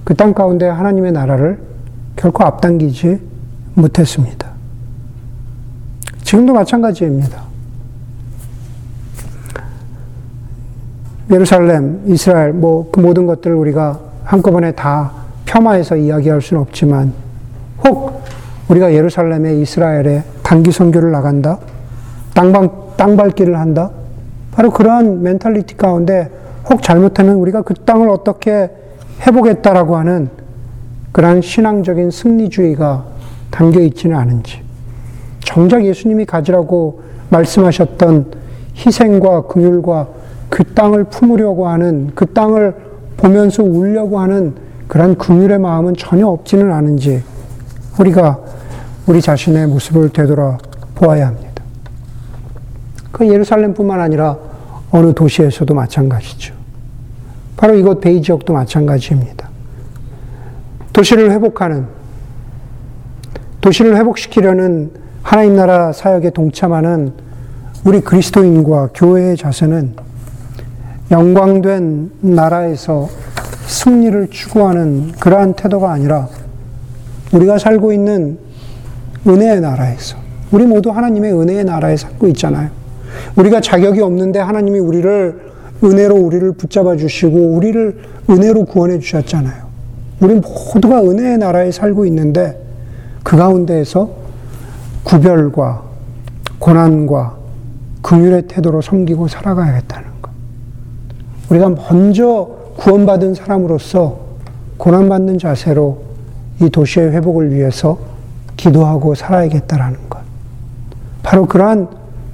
그 0.05 0.15
땅 0.15 0.35
가운데 0.35 0.67
하나님의 0.69 1.13
나라를 1.13 1.59
결코 2.15 2.45
앞당기지 2.45 3.21
못했습니다. 3.75 4.51
지금도 6.23 6.53
마찬가지입니다. 6.53 7.46
예루살렘, 11.31 12.03
이스라엘, 12.07 12.53
뭐 12.53 12.91
그 12.91 13.01
모든 13.01 13.27
것들을 13.27 13.55
우리가 13.57 13.99
한꺼번에 14.25 14.73
다 14.73 15.13
폄하해서 15.45 15.97
이야기할 15.97 16.41
수는 16.41 16.63
없지만 16.63 17.13
혹 17.85 18.23
우리가 18.69 18.93
예루살렘에 18.93 19.55
이스라엘에 19.61 20.25
단기 20.43 20.73
선교를 20.73 21.13
나간다, 21.13 21.59
땅방 22.35 22.87
땅밟기를 22.97 23.59
한다. 23.59 23.91
바로 24.53 24.71
그러한 24.71 25.23
멘탈리티 25.23 25.77
가운데 25.77 26.31
혹 26.69 26.83
잘못하면 26.83 27.37
우리가 27.37 27.63
그 27.63 27.75
땅을 27.75 28.09
어떻게 28.09 28.71
해보겠다라고 29.27 29.97
하는 29.97 30.31
그러한 31.13 31.43
신앙적인 31.43 32.11
승리주의가 32.11 33.05
담겨 33.51 33.81
있지는 33.81 34.17
않은지. 34.17 34.61
정작 35.41 35.85
예수님이 35.85 36.25
가지라고 36.25 37.03
말씀하셨던 37.31 38.33
희생과 38.77 39.43
긍휼과 39.43 40.09
그 40.49 40.65
땅을 40.65 41.05
품으려고 41.05 41.69
하는 41.69 42.13
그 42.15 42.27
땅을 42.27 42.75
보면서 43.17 43.63
울려고 43.63 44.21
하는 44.21 44.55
그런 44.89 45.17
긍휼의 45.17 45.59
마음은 45.59 45.97
전혀 45.97 46.27
없지는 46.27 46.73
않은지 46.73 47.23
우리가 47.99 48.39
우리 49.07 49.21
자신의 49.21 49.67
모습을 49.69 50.11
되돌아 50.11 50.59
보아야 50.95 51.29
합니다. 51.29 51.63
그 53.13 53.27
예루살렘뿐만 53.27 54.01
아니라 54.01 54.37
어느 54.91 55.13
도시에서도 55.15 55.73
마찬가지죠. 55.75 56.55
바로 57.57 57.75
이곳 57.75 58.01
베이 58.01 58.23
지역도 58.23 58.53
마찬가지입니다. 58.53 59.49
도시를 60.93 61.31
회복하는 61.33 61.87
도시를 63.61 63.97
회복시키려는 63.97 64.93
하나님 65.23 65.57
나라 65.57 65.93
사역에 65.93 66.31
동참하는 66.31 67.13
우리 67.85 68.01
그리스도인과 68.01 68.91
교회의 68.95 69.37
자세는 69.37 69.97
영광된 71.11 72.11
나라에서 72.21 73.09
승리를 73.67 74.29
추구하는 74.31 75.13
그러한 75.13 75.55
태도가 75.55 75.93
아니라 75.93 76.29
우리가 77.33 77.59
살고 77.59 77.93
있는 77.93 78.39
은혜의 79.27 79.61
나라에서 79.61 80.17
우리 80.51 80.65
모두 80.65 80.91
하나님의 80.91 81.33
은혜의 81.33 81.65
나라에 81.65 81.97
살고 81.97 82.29
있잖아요. 82.29 82.71
우리가 83.37 83.61
자격이 83.61 84.01
없는데 84.01 84.39
하나님이 84.39 84.79
우리를 84.79 85.41
은혜로 85.83 86.17
우리를 86.17 86.53
붙잡아 86.53 86.97
주시고 86.97 87.37
우리를 87.55 87.99
은혜로 88.31 88.65
구원해 88.65 88.99
주셨잖아요. 88.99 89.67
우리 90.21 90.35
모두가 90.35 91.03
은혜의 91.03 91.39
나라에 91.39 91.71
살고 91.71 92.07
있는데 92.07 92.59
그 93.23 93.37
가운데에서 93.37 94.11
구별과 95.05 95.83
고난과 96.59 97.37
긍휼의 98.03 98.43
태도로 98.49 98.81
섬기고 98.81 99.29
살아가야겠다는 99.29 100.09
것. 100.11 100.16
우리가 101.51 101.69
먼저 101.71 102.49
구원받은 102.77 103.35
사람으로서 103.35 104.19
고난받는 104.77 105.39
자세로 105.39 106.03
이 106.61 106.71
도시의 106.71 107.13
회복을 107.13 107.53
위해서 107.53 107.99
기도하고 108.57 109.15
살아야겠다라는 109.15 110.09
것. 110.09 110.21
바로 111.23 111.47
그러한 111.47 111.89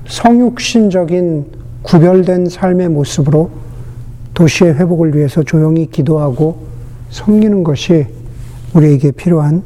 성육신적인 0.06 1.46
구별된 1.82 2.48
삶의 2.48 2.88
모습으로 2.88 3.50
도시의 4.34 4.74
회복을 4.74 5.14
위해서 5.14 5.42
조용히 5.42 5.90
기도하고 5.90 6.66
섬기는 7.10 7.64
것이 7.64 8.06
우리에게 8.74 9.10
필요한 9.12 9.62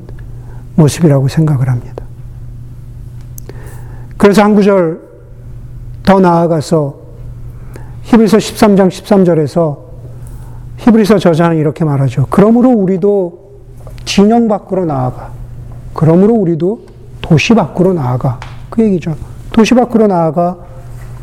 모습이라고 0.74 1.28
생각을 1.28 1.68
합니다. 1.68 2.04
그래서 4.16 4.42
한 4.42 4.54
구절 4.54 5.00
더 6.02 6.20
나아가서 6.20 7.05
히브리서 8.06 8.36
13장 8.38 8.88
13절에서 8.88 9.78
히브리서 10.78 11.18
저자는 11.18 11.56
이렇게 11.56 11.84
말하죠. 11.84 12.26
그러므로 12.30 12.70
우리도 12.70 13.46
진영 14.04 14.46
밖으로 14.46 14.84
나아가. 14.84 15.32
그러므로 15.92 16.34
우리도 16.34 16.86
도시 17.20 17.54
밖으로 17.54 17.92
나아가. 17.94 18.38
그 18.70 18.82
얘기죠. 18.84 19.16
도시 19.52 19.74
밖으로 19.74 20.06
나아가 20.06 20.56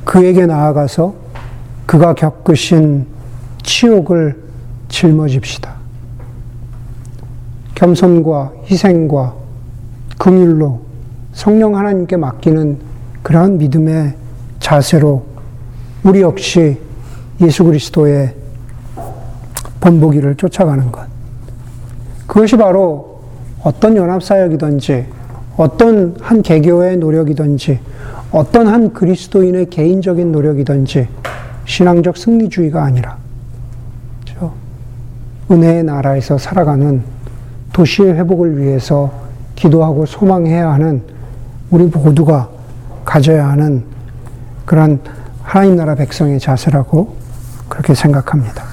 그에게 0.04 0.46
나아가서 0.46 1.14
그가 1.86 2.14
겪으신 2.14 3.08
치욕을 3.64 4.44
짊어집시다. 4.90 5.74
겸손과 7.76 8.52
희생과 8.70 9.34
긍휼로 10.18 10.82
성령 11.32 11.78
하나님께 11.78 12.18
맡기는 12.18 12.78
그러한 13.24 13.58
믿음의 13.58 14.16
자세로 14.60 15.33
우리 16.04 16.22
역시 16.22 16.78
예수 17.42 17.64
그리스도의 17.64 18.36
본보기를 19.80 20.36
쫓아가는 20.36 20.92
것. 20.92 21.08
그것이 22.28 22.58
바로 22.58 23.22
어떤 23.64 23.96
연합사역이든지 23.96 25.06
어떤 25.56 26.16
한 26.20 26.42
개교의 26.42 26.98
노력이든지 26.98 27.80
어떤 28.32 28.68
한 28.68 28.94
그리스도인의 28.94 29.70
개인적인 29.70 30.32
노력이든지 30.32 31.08
신앙적 31.66 32.18
승리주의가 32.18 32.84
아니라 32.84 33.18
그렇죠? 34.26 34.54
은혜의 35.52 35.84
나라에서 35.84 36.38
살아가는 36.38 37.04
도시의 37.72 38.14
회복을 38.16 38.58
위해서 38.58 39.12
기도하고 39.56 40.06
소망해야 40.06 40.72
하는 40.74 41.02
우리 41.70 41.86
모두가 41.86 42.50
가져야 43.06 43.50
하는 43.50 43.84
그런 44.66 45.00
하나님 45.44 45.76
나라 45.76 45.94
백성의 45.96 46.40
자세라고 46.40 47.18
그렇게 47.70 47.94
생각합니다. 47.94 48.64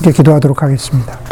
이렇게 0.00 0.16
기도하도록 0.16 0.62
하겠습니다. 0.62 1.18